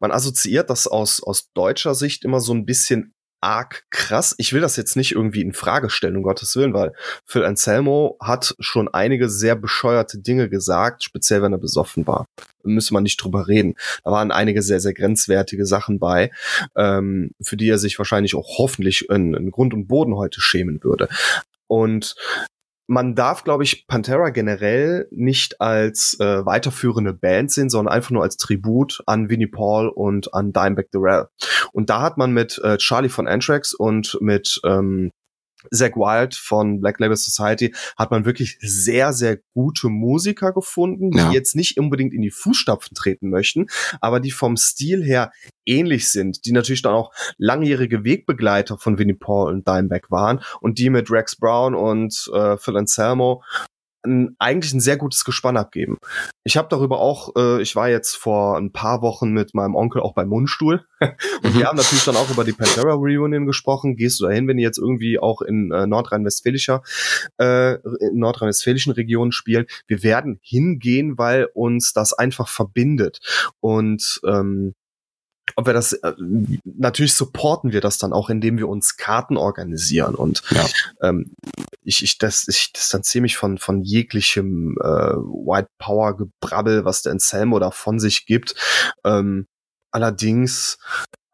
[0.00, 4.34] man assoziiert das aus, aus deutscher Sicht immer so ein bisschen arg krass.
[4.38, 6.92] Ich will das jetzt nicht irgendwie in Frage stellen, um Gottes Willen, weil
[7.24, 12.26] Phil Anselmo hat schon einige sehr bescheuerte Dinge gesagt, speziell wenn er besoffen war.
[12.64, 13.74] Müsste man nicht drüber reden.
[14.04, 16.30] Da waren einige sehr, sehr grenzwertige Sachen bei,
[16.76, 20.82] ähm, für die er sich wahrscheinlich auch hoffentlich in, in Grund und Boden heute schämen
[20.82, 21.08] würde.
[21.66, 22.16] Und
[22.88, 28.22] man darf, glaube ich, Pantera generell nicht als äh, weiterführende Band sehen, sondern einfach nur
[28.22, 31.26] als Tribut an Vinnie Paul und an Dimebag Darrell.
[31.72, 35.12] Und da hat man mit äh, Charlie von Anthrax und mit ähm,
[35.72, 41.18] Zack Wild von Black Label Society hat man wirklich sehr, sehr gute Musiker gefunden, die
[41.18, 41.30] ja.
[41.30, 43.66] jetzt nicht unbedingt in die Fußstapfen treten möchten,
[44.00, 45.32] aber die vom Stil her
[45.66, 50.78] ähnlich sind, die natürlich dann auch langjährige Wegbegleiter von Winnie Paul und Dimebag waren und
[50.78, 53.42] die mit Rex Brown und äh, Phil Anselmo
[54.02, 55.98] ein, eigentlich ein sehr gutes Gespann abgeben.
[56.44, 60.00] Ich habe darüber auch, äh, ich war jetzt vor ein paar Wochen mit meinem Onkel
[60.02, 61.58] auch beim Mundstuhl und mhm.
[61.58, 63.96] wir haben natürlich dann auch über die Pantera Reunion gesprochen.
[63.96, 66.82] Gehst du dahin, wenn die jetzt irgendwie auch in äh, nordrhein-westfälischer
[67.38, 69.66] äh, in nordrhein-westfälischen Regionen spielen?
[69.86, 73.18] Wir werden hingehen, weil uns das einfach verbindet
[73.60, 74.74] und ähm,
[75.56, 76.12] ob wir das äh,
[76.64, 80.66] natürlich supporten wir das dann auch, indem wir uns Karten organisieren und ja.
[81.02, 81.32] ähm,
[81.82, 87.12] ich, ich, das, ich distanziere mich von von jeglichem äh, White Power Gebrabbel, was der
[87.12, 88.54] Anselmo da von sich gibt.
[89.04, 89.46] Ähm,
[89.90, 90.78] allerdings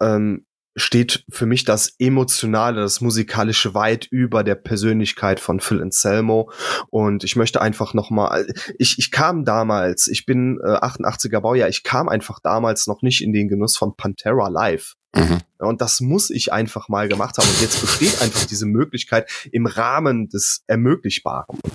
[0.00, 0.46] ähm,
[0.76, 6.50] steht für mich das Emotionale, das Musikalische weit über der Persönlichkeit von Phil Anselmo.
[6.90, 8.46] Und ich möchte einfach nochmal,
[8.78, 13.22] ich, ich kam damals, ich bin äh, 88er Baujahr, ich kam einfach damals noch nicht
[13.22, 14.94] in den Genuss von Pantera Live.
[15.14, 15.40] Mhm.
[15.58, 17.48] Und das muss ich einfach mal gemacht haben.
[17.48, 21.58] Und jetzt besteht einfach diese Möglichkeit im Rahmen des Ermöglichbaren.
[21.62, 21.74] Und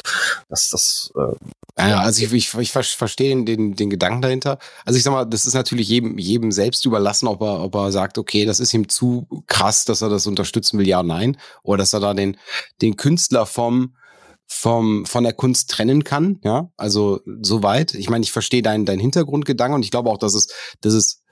[0.49, 4.57] das, das, äh, Ja, also ich, ich, ich verstehe den, den, Gedanken dahinter.
[4.83, 7.91] Also ich sag mal, das ist natürlich jedem, jedem selbst überlassen, ob er, ob er
[7.91, 11.37] sagt, okay, das ist ihm zu krass, dass er das unterstützen will, ja, nein.
[11.63, 12.37] Oder dass er da den,
[12.81, 13.95] den Künstler vom,
[14.47, 16.71] vom, von der Kunst trennen kann, ja.
[16.75, 17.93] Also soweit.
[17.93, 20.47] Ich meine, ich verstehe deinen, deinen Hintergrundgedanken und ich glaube auch, dass es,
[20.81, 21.23] dass es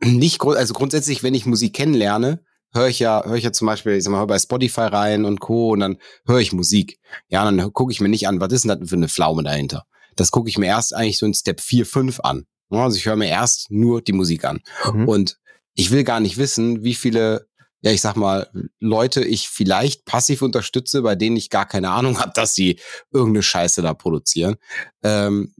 [0.00, 3.92] nicht, also grundsätzlich, wenn ich Musik kennenlerne, höre ich ja, höre ich ja zum Beispiel,
[3.94, 5.70] ich sag mal, bei Spotify rein und Co.
[5.70, 6.98] und dann höre ich Musik.
[7.28, 9.84] Ja, dann gucke ich mir nicht an, was ist denn das für eine Pflaume dahinter?
[10.16, 12.46] Das gucke ich mir erst eigentlich so in Step 4, 5 an.
[12.70, 14.60] Also ich höre mir erst nur die Musik an.
[14.92, 15.08] Mhm.
[15.08, 15.38] Und
[15.74, 17.46] ich will gar nicht wissen, wie viele,
[17.82, 18.48] ja, ich sag mal,
[18.80, 22.78] Leute ich vielleicht passiv unterstütze, bei denen ich gar keine Ahnung habe, dass sie
[23.10, 24.56] irgendeine Scheiße da produzieren.
[25.02, 25.54] Ähm,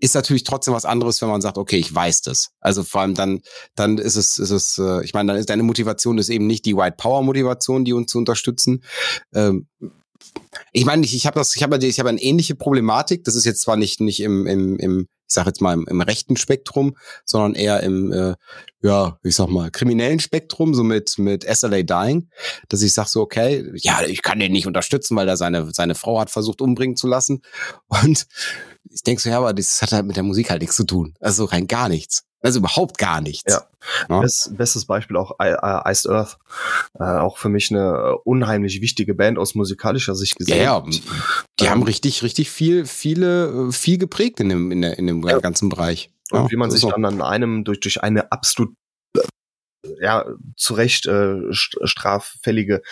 [0.00, 2.50] ist natürlich trotzdem was anderes, wenn man sagt, okay, ich weiß das.
[2.60, 3.40] Also vor allem dann,
[3.74, 6.64] dann ist es, ist es, äh, ich meine, dann ist deine Motivation ist eben nicht
[6.64, 8.82] die White Power Motivation, die uns zu unterstützen.
[9.34, 9.68] Ähm,
[10.72, 13.24] ich meine, ich, ich habe das, ich habe ich habe eine ähnliche Problematik.
[13.24, 16.00] Das ist jetzt zwar nicht nicht im im, im ich sage jetzt mal im, im
[16.00, 18.34] rechten Spektrum, sondern eher im äh,
[18.82, 22.28] ja, ich sag mal kriminellen Spektrum, so mit mit SLA Dying,
[22.68, 25.94] dass ich sag so okay, ja, ich kann den nicht unterstützen, weil er seine seine
[25.94, 27.42] Frau hat versucht umbringen zu lassen
[27.86, 28.26] und
[28.90, 31.14] ich denke so, ja, aber das hat halt mit der Musik halt nichts zu tun.
[31.20, 32.24] Also rein gar nichts.
[32.42, 33.52] Also überhaupt gar nichts.
[33.52, 33.62] Ja.
[34.08, 34.20] ja?
[34.20, 35.54] Best, bestes Beispiel auch äh,
[35.90, 36.38] Iced Earth.
[36.98, 40.56] Äh, auch für mich eine unheimlich wichtige Band aus musikalischer Sicht gesehen.
[40.56, 40.80] Ja, ja.
[40.80, 45.06] die ähm, haben richtig, richtig viel, viele, äh, viel geprägt in dem, in, der, in
[45.06, 45.38] dem ja.
[45.38, 46.10] ganzen Bereich.
[46.30, 46.90] Und ja, wie man sich so.
[46.90, 48.72] dann an einem durch, durch eine absolut
[50.00, 50.26] ja,
[50.56, 52.82] zu Recht äh, straffällige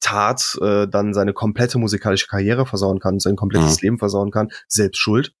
[0.00, 3.86] Tat äh, dann seine komplette musikalische Karriere versauen kann, sein komplettes mhm.
[3.86, 5.32] Leben versauen kann, selbst schuld.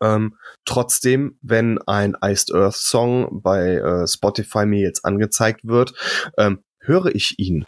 [0.00, 5.94] Ähm, trotzdem, wenn ein Iced Earth Song bei äh, Spotify mir jetzt angezeigt wird,
[6.38, 7.66] ähm, höre ich ihn.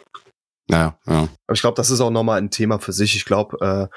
[0.69, 1.29] Ja, ja.
[1.47, 3.15] Aber ich glaube, das ist auch nochmal ein Thema für sich.
[3.15, 3.87] Ich glaube, äh,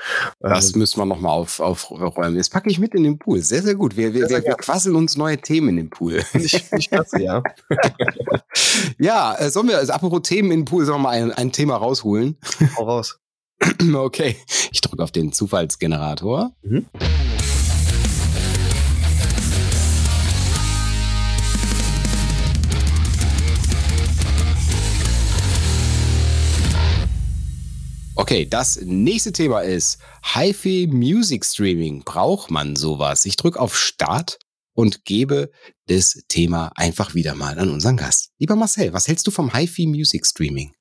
[0.49, 2.37] das äh, müssen wir nochmal auf, aufräumen.
[2.37, 3.41] Jetzt packe ich mit in den Pool.
[3.41, 3.97] Sehr, sehr gut.
[3.97, 6.23] Wir, wir, sehr, wir, wir quasseln uns neue Themen in den Pool.
[6.33, 7.43] Ich, ich klasse, ja.
[8.99, 11.51] ja, äh, sollen wir, also apropos Themen in den Pool, sollen wir mal ein, ein
[11.51, 12.39] Thema rausholen?
[12.77, 13.19] Hau raus.
[13.95, 14.37] okay.
[14.71, 16.53] Ich drücke auf den Zufallsgenerator.
[16.63, 16.87] Mhm.
[28.31, 32.05] Okay, das nächste Thema ist HiFi Music Streaming.
[32.05, 33.25] Braucht man sowas?
[33.25, 34.39] Ich drücke auf Start
[34.73, 35.51] und gebe
[35.89, 38.31] das Thema einfach wieder mal an unseren Gast.
[38.39, 40.73] Lieber Marcel, was hältst du vom HiFi Music Streaming?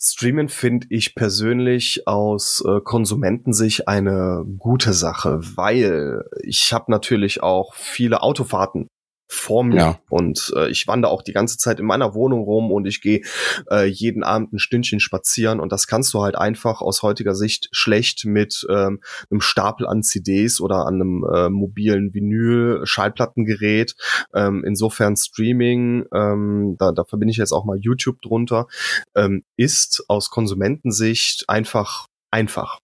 [0.00, 7.76] Streamen finde ich persönlich aus äh, Konsumentensicht eine gute Sache, weil ich habe natürlich auch
[7.76, 8.88] viele Autofahrten
[9.28, 9.76] vor mir.
[9.76, 10.00] Ja.
[10.08, 13.22] Und äh, ich wandere auch die ganze Zeit in meiner Wohnung rum und ich gehe
[13.70, 17.68] äh, jeden Abend ein Stündchen spazieren und das kannst du halt einfach aus heutiger Sicht
[17.72, 19.00] schlecht mit ähm,
[19.30, 23.94] einem Stapel an CDs oder an einem äh, mobilen Vinyl Schallplattengerät.
[24.34, 28.66] Ähm, insofern Streaming, ähm, da, da verbinde ich jetzt auch mal YouTube drunter,
[29.14, 32.80] ähm, ist aus Konsumentensicht einfach einfach.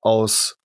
[0.00, 0.56] Aus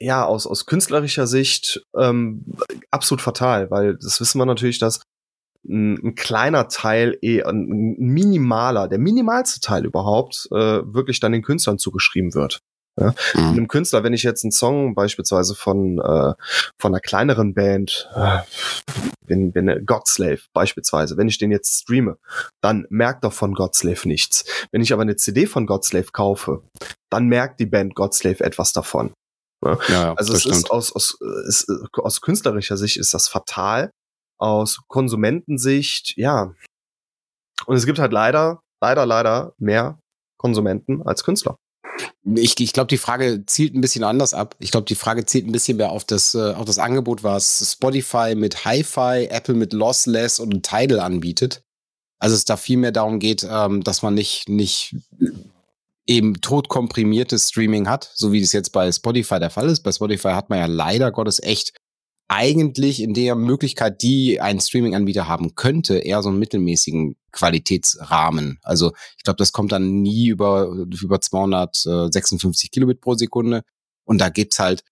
[0.00, 2.44] ja, aus, aus künstlerischer Sicht ähm,
[2.90, 5.00] absolut fatal, weil das wissen wir natürlich, dass
[5.68, 11.42] ein, ein kleiner Teil, eh, ein, minimaler, der minimalste Teil überhaupt, äh, wirklich dann den
[11.42, 12.60] Künstlern zugeschrieben wird.
[12.98, 13.14] Ja?
[13.34, 13.40] Mhm.
[13.40, 16.34] Einem Künstler, wenn ich jetzt einen Song beispielsweise von äh,
[16.78, 18.38] von einer kleineren Band, äh,
[19.26, 22.18] wenn, wenn Godslave beispielsweise, wenn ich den jetzt streame,
[22.62, 24.44] dann merkt doch von Godslave nichts.
[24.70, 26.62] Wenn ich aber eine CD von Godslave kaufe,
[27.10, 29.12] dann merkt die Band Godslave etwas davon.
[29.66, 29.78] Ne?
[29.88, 30.56] Ja, also es stimmt.
[30.56, 33.90] ist aus, aus, ist, aus künstlerischer Sicht ist das fatal.
[34.38, 36.52] Aus Konsumentensicht, ja.
[37.64, 39.98] Und es gibt halt leider, leider, leider mehr
[40.38, 41.56] Konsumenten als Künstler.
[42.34, 44.54] Ich, ich glaube, die Frage zielt ein bisschen anders ab.
[44.58, 47.72] Ich glaube, die Frage zielt ein bisschen mehr auf das, äh, auf das Angebot, was
[47.72, 51.62] Spotify mit Hi-Fi, Apple mit Lossless und Tidal anbietet.
[52.18, 54.96] Also es da viel mehr darum geht, ähm, dass man nicht, nicht
[56.06, 59.82] eben totkomprimiertes Streaming hat, so wie das jetzt bei Spotify der Fall ist.
[59.82, 61.72] Bei Spotify hat man ja leider Gottes echt
[62.28, 68.58] eigentlich in der Möglichkeit, die ein Streaming-Anbieter haben könnte, eher so einen mittelmäßigen Qualitätsrahmen.
[68.62, 73.62] Also ich glaube, das kommt dann nie über, über 256 Kilobit pro Sekunde.
[74.04, 74.82] Und da gibt's halt,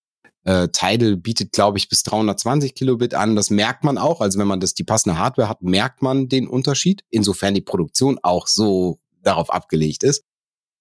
[0.44, 3.34] äh, Tidal bietet, glaube ich, bis 320 Kilobit an.
[3.34, 4.20] Das merkt man auch.
[4.20, 8.18] Also wenn man das die passende Hardware hat, merkt man den Unterschied, insofern die Produktion
[8.22, 10.22] auch so darauf abgelegt ist.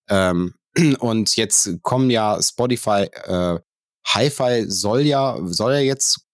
[0.10, 0.54] Ähm,
[1.00, 3.60] und jetzt kommen ja Spotify, äh,
[4.06, 6.26] Hi-Fi soll ja, soll ja jetzt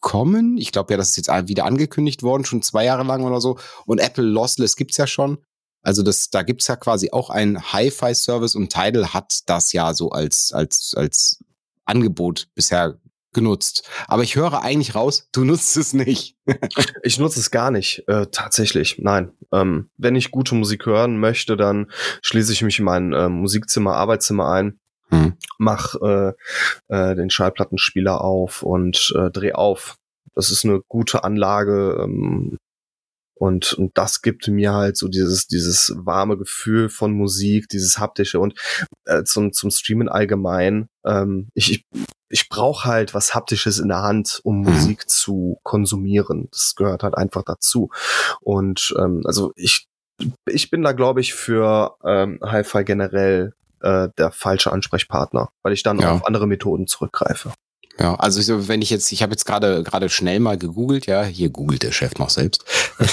[0.00, 0.58] kommen.
[0.58, 3.58] Ich glaube ja, das ist jetzt wieder angekündigt worden, schon zwei Jahre lang oder so.
[3.86, 5.38] Und Apple Lossless gibt's ja schon.
[5.82, 10.10] Also das, da gibt's ja quasi auch einen Hi-Fi-Service und Tidal hat das ja so
[10.10, 11.44] als, als, als
[11.84, 12.98] Angebot bisher
[13.34, 13.88] genutzt.
[14.08, 16.36] Aber ich höre eigentlich raus, du nutzt es nicht.
[17.02, 18.98] ich nutze es gar nicht, äh, tatsächlich.
[18.98, 19.32] Nein.
[19.52, 21.90] Ähm, wenn ich gute Musik hören möchte, dann
[22.22, 24.78] schließe ich mich in mein äh, Musikzimmer, Arbeitszimmer ein,
[25.10, 25.34] hm.
[25.58, 26.32] mach äh,
[26.88, 29.96] äh, den Schallplattenspieler auf und äh, dreh auf.
[30.34, 32.00] Das ist eine gute Anlage.
[32.02, 32.58] Ähm,
[33.34, 38.38] und, und das gibt mir halt so dieses, dieses warme Gefühl von Musik, dieses haptische
[38.38, 38.54] und
[39.06, 40.88] äh, zum, zum Streamen allgemein.
[41.04, 41.84] Ähm, ich, ich,
[42.28, 44.72] ich brauche halt was Haptisches in der Hand, um mhm.
[44.72, 46.48] Musik zu konsumieren.
[46.52, 47.90] Das gehört halt einfach dazu.
[48.40, 49.86] Und ähm, also ich,
[50.46, 55.82] ich bin da, glaube ich, für ähm, Hi-Fi generell äh, der falsche Ansprechpartner, weil ich
[55.82, 56.12] dann ja.
[56.12, 57.52] auf andere Methoden zurückgreife.
[57.98, 61.22] Ja, also ich, wenn ich jetzt, ich habe jetzt gerade gerade schnell mal gegoogelt, ja,
[61.22, 62.64] hier googelt der Chef noch selbst,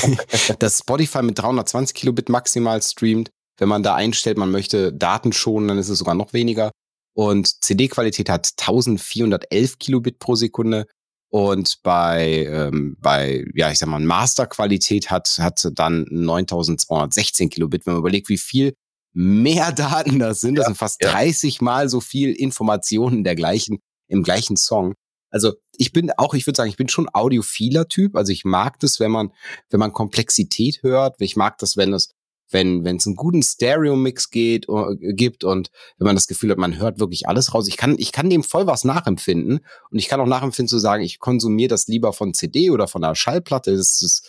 [0.59, 3.29] dass Spotify mit 320 Kilobit maximal streamt.
[3.57, 6.71] Wenn man da einstellt, man möchte Daten schonen, dann ist es sogar noch weniger.
[7.13, 10.87] Und CD-Qualität hat 1411 Kilobit pro Sekunde.
[11.29, 17.85] Und bei, ähm, bei, ja, ich sag mal, Master-Qualität hat, hat dann 9216 Kilobit.
[17.85, 18.73] Wenn man überlegt, wie viel
[19.13, 21.11] mehr Daten das sind, das sind fast ja.
[21.11, 23.79] 30 mal so viel Informationen der gleichen
[24.11, 24.93] im gleichen Song.
[25.29, 28.15] Also ich bin auch, ich würde sagen, ich bin schon audiophiler Typ.
[28.15, 29.31] Also ich mag das, wenn man,
[29.69, 31.15] wenn man Komplexität hört.
[31.19, 32.09] Ich mag das, wenn es,
[32.49, 36.57] wenn, wenn es einen guten Stereo-Mix geht, uh, gibt und wenn man das Gefühl hat,
[36.57, 37.69] man hört wirklich alles raus.
[37.69, 41.01] Ich kann, ich kann dem voll was nachempfinden und ich kann auch nachempfinden zu sagen,
[41.01, 43.71] ich konsumiere das lieber von CD oder von einer Schallplatte.
[43.71, 44.27] Das ist,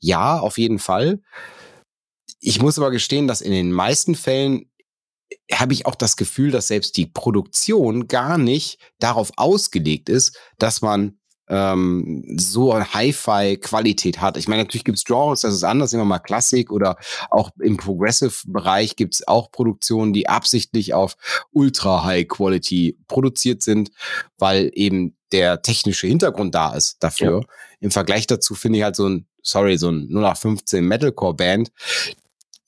[0.00, 1.20] ja, auf jeden Fall.
[2.40, 4.70] Ich muss aber gestehen, dass in den meisten Fällen
[5.52, 10.82] habe ich auch das Gefühl, dass selbst die Produktion gar nicht darauf ausgelegt ist, dass
[10.82, 11.20] man
[11.50, 14.36] ähm, so Hi-Fi-Qualität hat.
[14.36, 16.96] Ich meine, natürlich gibt's Genres, das ist anders, immer mal Klassik oder
[17.28, 21.16] auch im Progressive-Bereich gibt's auch Produktionen, die absichtlich auf
[21.50, 23.90] Ultra-High-Quality produziert sind,
[24.38, 27.40] weil eben der technische Hintergrund da ist dafür.
[27.40, 27.46] Ja.
[27.80, 31.72] Im Vergleich dazu finde ich halt so ein, sorry, so ein 0815 Metalcore-Band,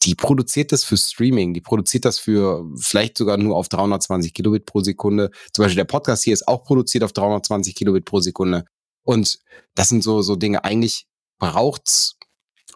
[0.05, 4.67] die produziert das für Streaming, die produziert das für vielleicht sogar nur auf 320 Kilobit
[4.67, 5.31] pro Sekunde.
[5.53, 8.65] Zum Beispiel der Podcast hier ist auch produziert auf 320 Kilobit pro Sekunde.
[9.05, 9.39] Und
[9.75, 11.07] das sind so, so Dinge, eigentlich
[11.39, 12.17] braucht's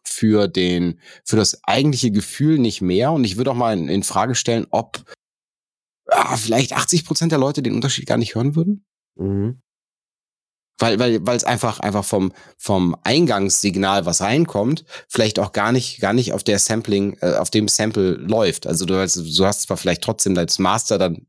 [0.05, 3.12] für den, für das eigentliche Gefühl nicht mehr.
[3.12, 5.03] Und ich würde auch mal in, in Frage stellen, ob
[6.07, 8.85] ah, vielleicht 80 Prozent der Leute den Unterschied gar nicht hören würden.
[9.16, 9.61] Mhm
[10.79, 16.01] weil weil weil es einfach einfach vom vom Eingangssignal was reinkommt vielleicht auch gar nicht
[16.01, 19.62] gar nicht auf der Sampling äh, auf dem Sample läuft also du hast du hast
[19.62, 21.27] zwar vielleicht trotzdem als Master dann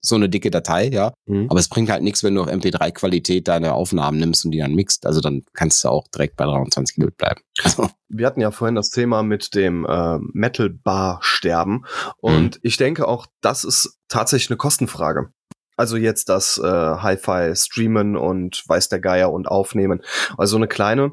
[0.00, 1.46] so eine dicke Datei ja mhm.
[1.48, 4.58] aber es bringt halt nichts wenn du auf MP3 Qualität deine Aufnahmen nimmst und die
[4.58, 7.88] dann mixt also dann kannst du auch direkt bei 23 Kilobit bleiben also.
[8.08, 11.84] wir hatten ja vorhin das Thema mit dem äh, Metal Bar sterben
[12.18, 12.60] und mhm.
[12.62, 15.30] ich denke auch das ist tatsächlich eine Kostenfrage
[15.78, 20.02] also jetzt das äh, Hi-Fi streamen und weiß der Geier und aufnehmen.
[20.36, 21.12] Also eine kleine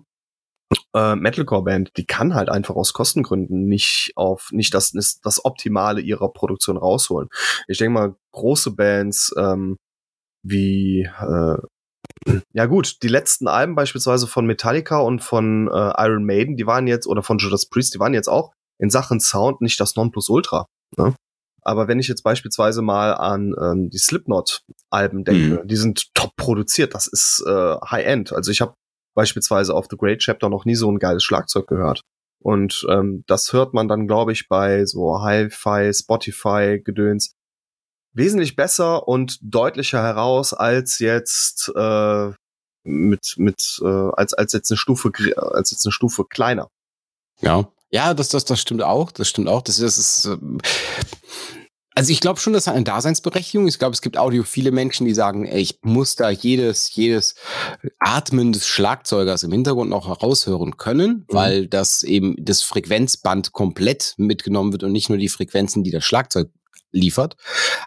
[0.94, 4.92] äh, Metalcore-Band, die kann halt einfach aus Kostengründen nicht auf nicht das
[5.24, 7.30] das Optimale ihrer Produktion rausholen.
[7.68, 9.78] Ich denke mal große Bands ähm,
[10.44, 11.58] wie äh,
[12.54, 16.88] ja gut, die letzten Alben beispielsweise von Metallica und von äh, Iron Maiden, die waren
[16.88, 20.66] jetzt oder von Judas Priest, die waren jetzt auch in Sachen Sound nicht das Nonplusultra.
[20.98, 21.16] Ne?
[21.66, 25.68] Aber wenn ich jetzt beispielsweise mal an ähm, die Slipknot-Alben denke, mhm.
[25.68, 28.34] die sind top produziert, das ist äh, High-End.
[28.34, 28.76] Also ich habe
[29.16, 32.02] beispielsweise auf The Great Chapter noch nie so ein geiles Schlagzeug gehört.
[32.40, 37.34] Und ähm, das hört man dann, glaube ich, bei so Hi-Fi, Spotify-Gedöns
[38.14, 42.32] wesentlich besser und deutlicher heraus als jetzt äh,
[42.84, 46.70] mit mit äh, als als jetzt eine Stufe als jetzt eine Stufe kleiner.
[47.42, 49.12] Ja, ja, das, das, das stimmt auch.
[49.12, 49.62] Das stimmt auch.
[49.62, 50.26] Das, das ist.
[50.26, 50.60] Ähm,
[51.98, 53.70] also ich glaube schon, dass eine Daseinsberechtigung.
[53.70, 57.36] Ich glaube, es gibt audio viele Menschen, die sagen, ey, ich muss da jedes, jedes
[58.00, 61.34] Atmen des Schlagzeugers im Hintergrund noch heraushören können, mhm.
[61.34, 66.04] weil das eben das Frequenzband komplett mitgenommen wird und nicht nur die Frequenzen, die das
[66.04, 66.50] Schlagzeug
[66.92, 67.38] liefert.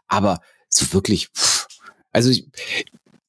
[0.09, 0.41] Aber
[0.71, 1.29] so wirklich,
[2.11, 2.49] also ich,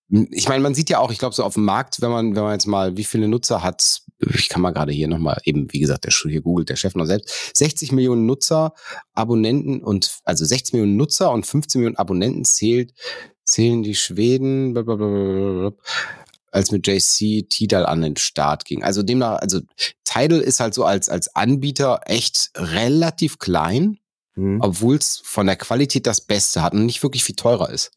[0.10, 2.44] ich meine, man sieht ja auch, ich glaube, so auf dem Markt, wenn man, wenn
[2.44, 5.80] man jetzt mal, wie viele Nutzer hat, ich kann mal gerade hier nochmal eben, wie
[5.80, 8.74] gesagt, der hier googelt der Chef noch selbst, 60 Millionen Nutzer,
[9.14, 12.94] Abonnenten und, also 60 Millionen Nutzer und 15 Millionen Abonnenten zählt,
[13.44, 15.72] zählen die Schweden, blablabla,
[16.52, 18.84] als mit JC Tidal an den Start ging.
[18.84, 19.62] Also demnach, also
[20.04, 24.00] Tidal ist halt so als, als Anbieter echt relativ klein,
[24.36, 24.60] mhm.
[24.62, 27.92] obwohl es von der Qualität das Beste hat und nicht wirklich viel teurer ist.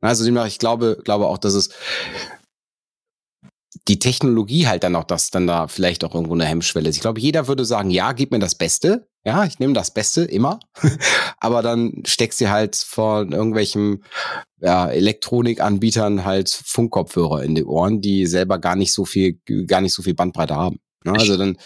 [0.00, 1.70] Also demnach, ich glaube, glaube auch, dass es
[3.88, 6.96] die Technologie halt dann auch, dass dann da vielleicht auch irgendwo eine Hemmschwelle ist.
[6.96, 9.08] Ich glaube, jeder würde sagen, ja, gib mir das Beste.
[9.24, 10.60] Ja, ich nehme das Beste immer.
[11.38, 14.04] Aber dann steckst du halt von irgendwelchen
[14.60, 19.94] ja, Elektronikanbietern halt Funkkopfhörer in die Ohren, die selber gar nicht so viel, gar nicht
[19.94, 20.80] so viel Bandbreite haben.
[21.04, 21.12] Ne?
[21.12, 21.56] Also dann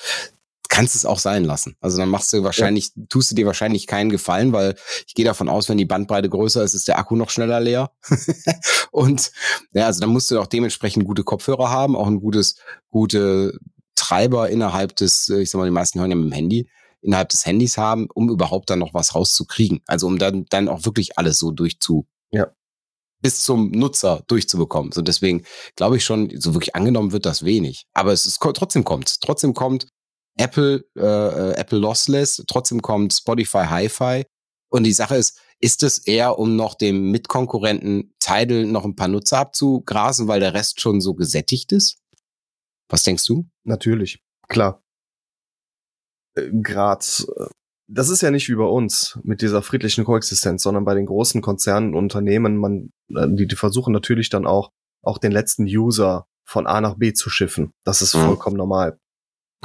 [0.73, 1.77] kannst es auch sein lassen.
[1.83, 3.03] Also dann machst du wahrscheinlich, ja.
[3.11, 4.75] tust du dir wahrscheinlich keinen Gefallen, weil
[5.07, 7.91] ich gehe davon aus, wenn die Bandbreite größer ist, ist der Akku noch schneller leer.
[8.91, 9.33] und
[9.75, 12.57] ja, also dann musst du auch dementsprechend gute Kopfhörer haben, auch ein gutes,
[12.89, 13.59] gute
[13.97, 16.71] Treiber innerhalb des, ich sag mal, die meisten hören ja mit dem Handy,
[17.03, 19.83] innerhalb des Handys haben, um überhaupt dann noch was rauszukriegen.
[19.87, 22.47] Also um dann, dann auch wirklich alles so durchzu, ja
[23.21, 24.91] bis zum Nutzer durchzubekommen.
[24.91, 25.45] So deswegen
[25.77, 27.87] glaube ich schon, so wirklich angenommen wird das wenig.
[27.93, 29.87] Aber es ist trotzdem kommt, trotzdem kommt
[30.37, 34.25] Apple, äh, äh, Apple Lossless, trotzdem kommt Spotify Hi-Fi.
[34.71, 39.09] Und die Sache ist, ist es eher, um noch dem Mitkonkurrenten Tidal noch ein paar
[39.09, 41.99] Nutzer abzugrasen, weil der Rest schon so gesättigt ist?
[42.89, 43.47] Was denkst du?
[43.65, 44.83] Natürlich, klar.
[46.35, 47.05] Äh, Gerade,
[47.37, 47.47] äh,
[47.89, 51.43] das ist ja nicht wie bei uns mit dieser friedlichen Koexistenz, sondern bei den großen
[51.43, 54.71] Konzernen und Unternehmen, man, die, die versuchen natürlich dann auch,
[55.03, 57.73] auch den letzten User von A nach B zu schiffen.
[57.85, 58.25] Das ist mhm.
[58.25, 58.99] vollkommen normal.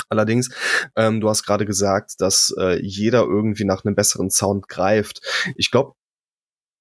[0.10, 0.50] Allerdings,
[0.96, 5.22] ähm, du hast gerade gesagt, dass äh, jeder irgendwie nach einem besseren Sound greift.
[5.56, 5.94] Ich glaube,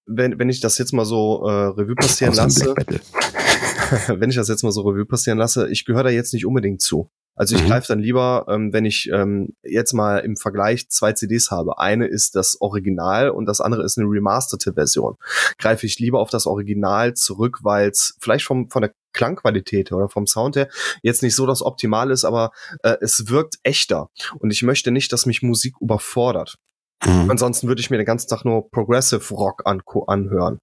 [0.06, 2.74] wenn, wenn ich das jetzt mal so äh, Revue passieren lasse,
[4.08, 6.80] wenn ich das jetzt mal so Revue passieren lasse, ich gehöre da jetzt nicht unbedingt
[6.80, 7.10] zu.
[7.36, 7.66] Also ich mhm.
[7.66, 11.78] greife dann lieber, ähm, wenn ich ähm, jetzt mal im Vergleich zwei CDs habe.
[11.78, 15.16] Eine ist das Original und das andere ist eine remasterte Version.
[15.58, 20.08] Greife ich lieber auf das Original zurück, weil es vielleicht vom, von der Klangqualität oder
[20.08, 20.68] vom Sound her
[21.02, 22.52] jetzt nicht so das Optimal ist, aber
[22.82, 24.08] äh, es wirkt echter.
[24.38, 26.56] Und ich möchte nicht, dass mich Musik überfordert.
[27.04, 27.30] Mhm.
[27.30, 30.58] Ansonsten würde ich mir den ganzen Tag nur Progressive Rock an anhören.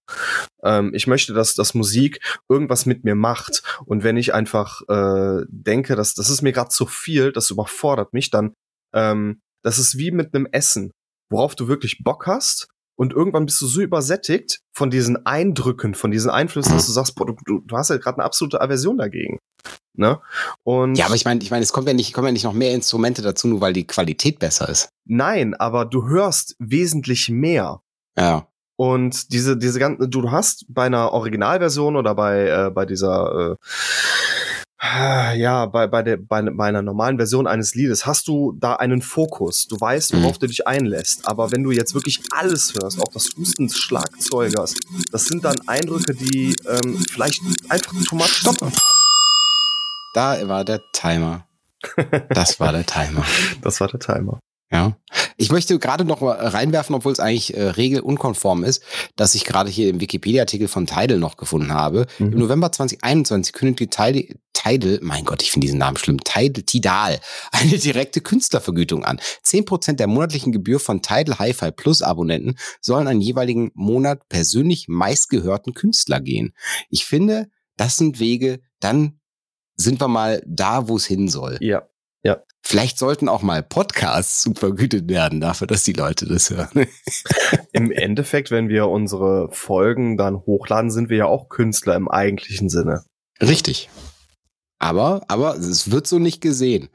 [0.64, 3.62] Ähm, ich möchte, dass, dass Musik irgendwas mit mir macht.
[3.86, 8.14] Und wenn ich einfach äh, denke, dass das ist mir gerade zu viel, das überfordert
[8.14, 8.54] mich, dann
[8.94, 10.92] ähm, das ist wie mit einem Essen,
[11.30, 12.68] worauf du wirklich Bock hast.
[12.96, 17.16] Und irgendwann bist du so übersättigt von diesen Eindrücken, von diesen Einflüssen, dass du sagst,
[17.16, 19.40] boah, du, du hast ja gerade eine absolute Aversion dagegen.
[19.96, 20.20] Ne?
[20.64, 22.54] Und ja, aber ich meine, ich meine, es kommt ja nicht, kommen ja nicht noch
[22.54, 24.90] mehr Instrumente dazu, nur weil die Qualität besser ist.
[25.06, 27.82] Nein, aber du hörst wesentlich mehr.
[28.18, 28.48] Ja.
[28.76, 33.56] Und diese, diese ganzen, du hast bei einer Originalversion oder bei, äh, bei dieser, äh,
[34.86, 39.02] ja, bei, bei, der, bei, bei einer normalen Version eines Liedes hast du da einen
[39.02, 39.66] Fokus.
[39.68, 40.40] Du weißt, worauf mhm.
[40.40, 41.26] du dich einlässt.
[41.26, 44.76] Aber wenn du jetzt wirklich alles hörst, auch das Husten des Schlagzeugers,
[45.12, 48.58] das sind dann Eindrücke, die ähm, vielleicht einfach too much Stopp.
[50.14, 51.48] Da war der Timer.
[52.30, 53.26] Das war der Timer.
[53.62, 54.40] das war der Timer.
[54.72, 54.98] Ja.
[55.38, 58.84] Ich möchte gerade noch mal reinwerfen, obwohl es eigentlich äh, regelunkonform ist,
[59.16, 62.06] dass ich gerade hier im Wikipedia-Artikel von Tidal noch gefunden habe.
[62.20, 62.34] Mhm.
[62.34, 67.20] Im November 2021 kündigte Tidal, Tidal, mein Gott, ich finde diesen Namen schlimm, Tidal, Tidal,
[67.52, 69.20] eine direkte Künstlervergütung an.
[69.42, 74.88] Zehn Prozent der monatlichen Gebühr von Tidal Hi-Fi Plus Abonnenten sollen an jeweiligen Monat persönlich
[74.88, 76.54] meistgehörten Künstler gehen.
[76.90, 79.20] Ich finde, das sind Wege, dann
[79.76, 81.58] sind wir mal da, wo es hin soll.
[81.62, 81.84] Ja.
[82.66, 86.88] Vielleicht sollten auch mal Podcasts vergütet werden dafür, dass die Leute das hören.
[87.74, 92.70] Im Endeffekt, wenn wir unsere Folgen dann hochladen, sind wir ja auch Künstler im eigentlichen
[92.70, 93.04] Sinne.
[93.42, 93.90] Richtig.
[94.84, 96.90] Aber, aber es wird so nicht gesehen.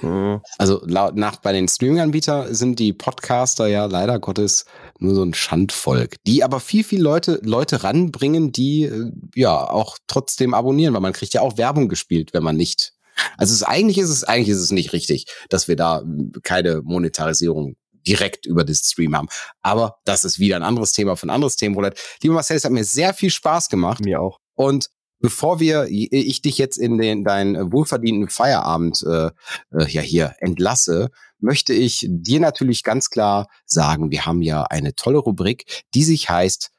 [0.00, 0.40] Mhm.
[0.56, 4.64] Also laut nach bei den Streaming-Anbietern sind die Podcaster ja leider Gottes
[4.98, 9.98] nur so ein Schandvolk, die aber viel, viel Leute, Leute ranbringen, die äh, ja auch
[10.06, 12.93] trotzdem abonnieren, weil man kriegt ja auch Werbung gespielt, wenn man nicht.
[13.36, 16.02] Also es, eigentlich ist es, eigentlich ist es nicht richtig, dass wir da
[16.42, 19.28] keine Monetarisierung direkt über das Stream haben.
[19.62, 22.00] Aber das ist wieder ein anderes Thema von anderes Themenroulette.
[22.22, 24.04] Lieber Marcel, es hat mir sehr viel Spaß gemacht.
[24.04, 24.38] Mir auch.
[24.54, 24.90] Und
[25.20, 29.30] bevor wir ich dich jetzt in den deinen wohlverdienten Feierabend äh,
[29.72, 31.08] äh, ja hier entlasse,
[31.38, 36.28] möchte ich dir natürlich ganz klar sagen, wir haben ja eine tolle Rubrik, die sich
[36.28, 36.70] heißt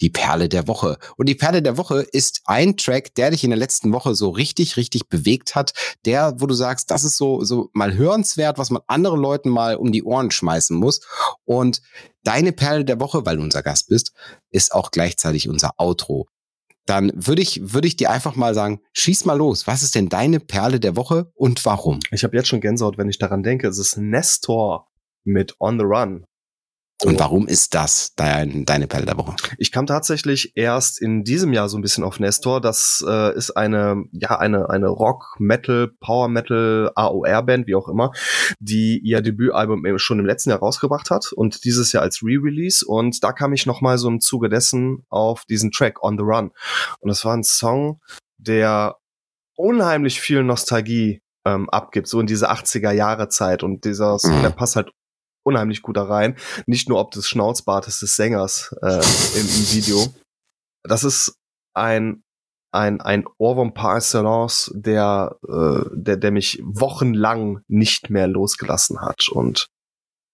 [0.00, 0.98] die Perle der Woche.
[1.16, 4.30] Und die Perle der Woche ist ein Track, der dich in der letzten Woche so
[4.30, 5.72] richtig, richtig bewegt hat.
[6.04, 9.76] Der, wo du sagst, das ist so, so mal hörenswert, was man anderen Leuten mal
[9.76, 11.00] um die Ohren schmeißen muss.
[11.44, 11.80] Und
[12.24, 14.12] deine Perle der Woche, weil du unser Gast bist,
[14.50, 16.26] ist auch gleichzeitig unser Outro
[16.86, 19.66] dann würde ich, würde ich dir einfach mal sagen, schieß mal los.
[19.66, 21.98] Was ist denn deine Perle der Woche und warum?
[22.12, 23.66] Ich habe jetzt schon Gänsehaut, wenn ich daran denke.
[23.68, 24.88] Es ist Nestor
[25.24, 26.24] mit On the Run.
[27.04, 29.36] Und warum ist das dein, deine Perle der Woche?
[29.58, 32.60] Ich kam tatsächlich erst in diesem Jahr so ein bisschen auf Nestor.
[32.62, 38.12] Das äh, ist eine, ja, eine, eine Rock, Metal, Power Metal, AOR-Band, wie auch immer,
[38.60, 42.84] die ihr Debütalbum schon im letzten Jahr rausgebracht hat und dieses Jahr als Re-Release.
[42.86, 46.50] Und da kam ich nochmal so im Zuge dessen auf diesen Track On the Run.
[47.00, 48.00] Und das war ein Song,
[48.38, 48.96] der
[49.54, 54.42] unheimlich viel Nostalgie ähm, abgibt, so in diese 80er Jahre Zeit und dieser Song, Mhm.
[54.42, 54.90] der passt halt
[55.46, 56.36] unheimlich gut da rein.
[56.66, 60.06] Nicht nur ob des Schnauzbartes des Sängers äh, im, im Video.
[60.82, 61.36] Das ist
[61.74, 62.22] ein
[62.72, 69.28] ein, ein Ohrwurm par excellence, der, äh, der, der mich wochenlang nicht mehr losgelassen hat.
[69.30, 69.68] Und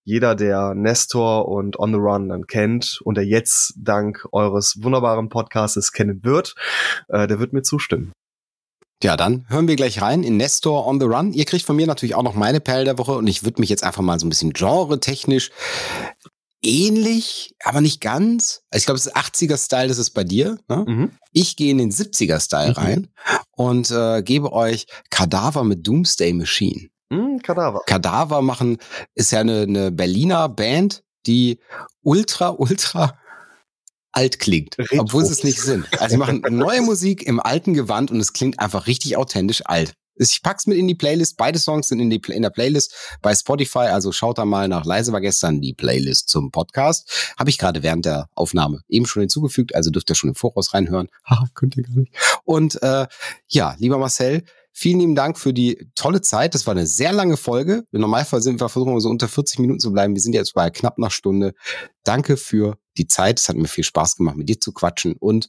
[0.04, 5.28] jeder, der Nestor und On the Run dann kennt und der jetzt dank eures wunderbaren
[5.28, 6.54] Podcasts kennen wird,
[7.08, 8.12] äh, der wird mir zustimmen.
[9.02, 11.32] Ja, dann hören wir gleich rein in Nestor on the Run.
[11.32, 13.68] Ihr kriegt von mir natürlich auch noch meine Perle der Woche und ich würde mich
[13.70, 15.50] jetzt einfach mal so ein bisschen genre-technisch
[16.64, 18.62] ähnlich, aber nicht ganz.
[18.70, 20.58] Also ich glaube, es ist 80er-Style, das ist bei dir.
[20.68, 20.84] Ne?
[20.86, 21.10] Mhm.
[21.32, 22.76] Ich gehe in den 70er-Style Mhm.
[22.76, 23.08] rein
[23.56, 26.88] und äh, gebe euch Kadaver mit Doomsday Machine.
[27.10, 27.80] Mm, Kadaver.
[27.86, 28.78] Kadaver machen
[29.14, 31.58] ist ja eine, eine Berliner Band, die
[32.02, 33.18] ultra, ultra
[34.12, 35.00] alt klingt, Retro.
[35.00, 35.86] obwohl sie es nicht sind.
[36.00, 39.94] Also sie machen neue Musik im alten Gewand und es klingt einfach richtig authentisch alt.
[40.14, 41.36] Ich pack's mit in die Playlist.
[41.36, 43.88] Beide Songs sind in, die, in der Playlist bei Spotify.
[43.88, 47.34] Also schaut da mal nach Leise war gestern die Playlist zum Podcast.
[47.38, 49.74] Habe ich gerade während der Aufnahme eben schon hinzugefügt.
[49.74, 51.08] Also dürft ihr schon im Voraus reinhören.
[51.24, 52.12] Haha, könnt ihr gar nicht.
[52.44, 53.06] Und äh,
[53.48, 56.54] ja, lieber Marcel, vielen lieben Dank für die tolle Zeit.
[56.54, 57.84] Das war eine sehr lange Folge.
[57.92, 60.14] Im Normalfall sind wir versuchen so unter 40 Minuten zu bleiben.
[60.14, 61.54] Wir sind jetzt bei knapp einer Stunde.
[62.04, 63.38] Danke für die Zeit.
[63.38, 65.14] Es hat mir viel Spaß gemacht, mit dir zu quatschen.
[65.18, 65.48] Und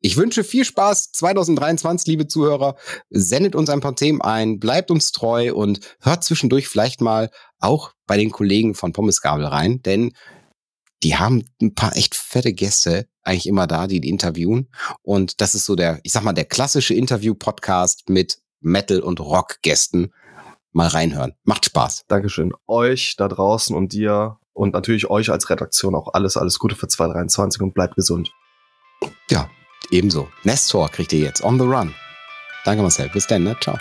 [0.00, 2.76] ich wünsche viel Spaß 2023, liebe Zuhörer.
[3.10, 7.92] Sendet uns ein paar Themen ein, bleibt uns treu und hört zwischendurch vielleicht mal auch
[8.06, 10.12] bei den Kollegen von Pommesgabel rein, denn
[11.02, 14.68] die haben ein paar echt fette Gäste eigentlich immer da, die die interviewen.
[15.02, 20.12] Und das ist so der, ich sag mal, der klassische Interview-Podcast mit Metal- und Rock-Gästen.
[20.72, 21.34] Mal reinhören.
[21.44, 22.04] Macht Spaß.
[22.08, 22.52] Dankeschön.
[22.66, 26.88] Euch da draußen und dir und natürlich euch als Redaktion auch alles, alles Gute für
[26.88, 28.32] 2023 und bleibt gesund.
[29.30, 29.48] Ja,
[29.90, 30.28] ebenso.
[30.42, 31.94] Nestor kriegt ihr jetzt on the run.
[32.64, 33.08] Danke, Marcel.
[33.10, 33.56] Bis dann, ne?
[33.60, 33.78] Ciao.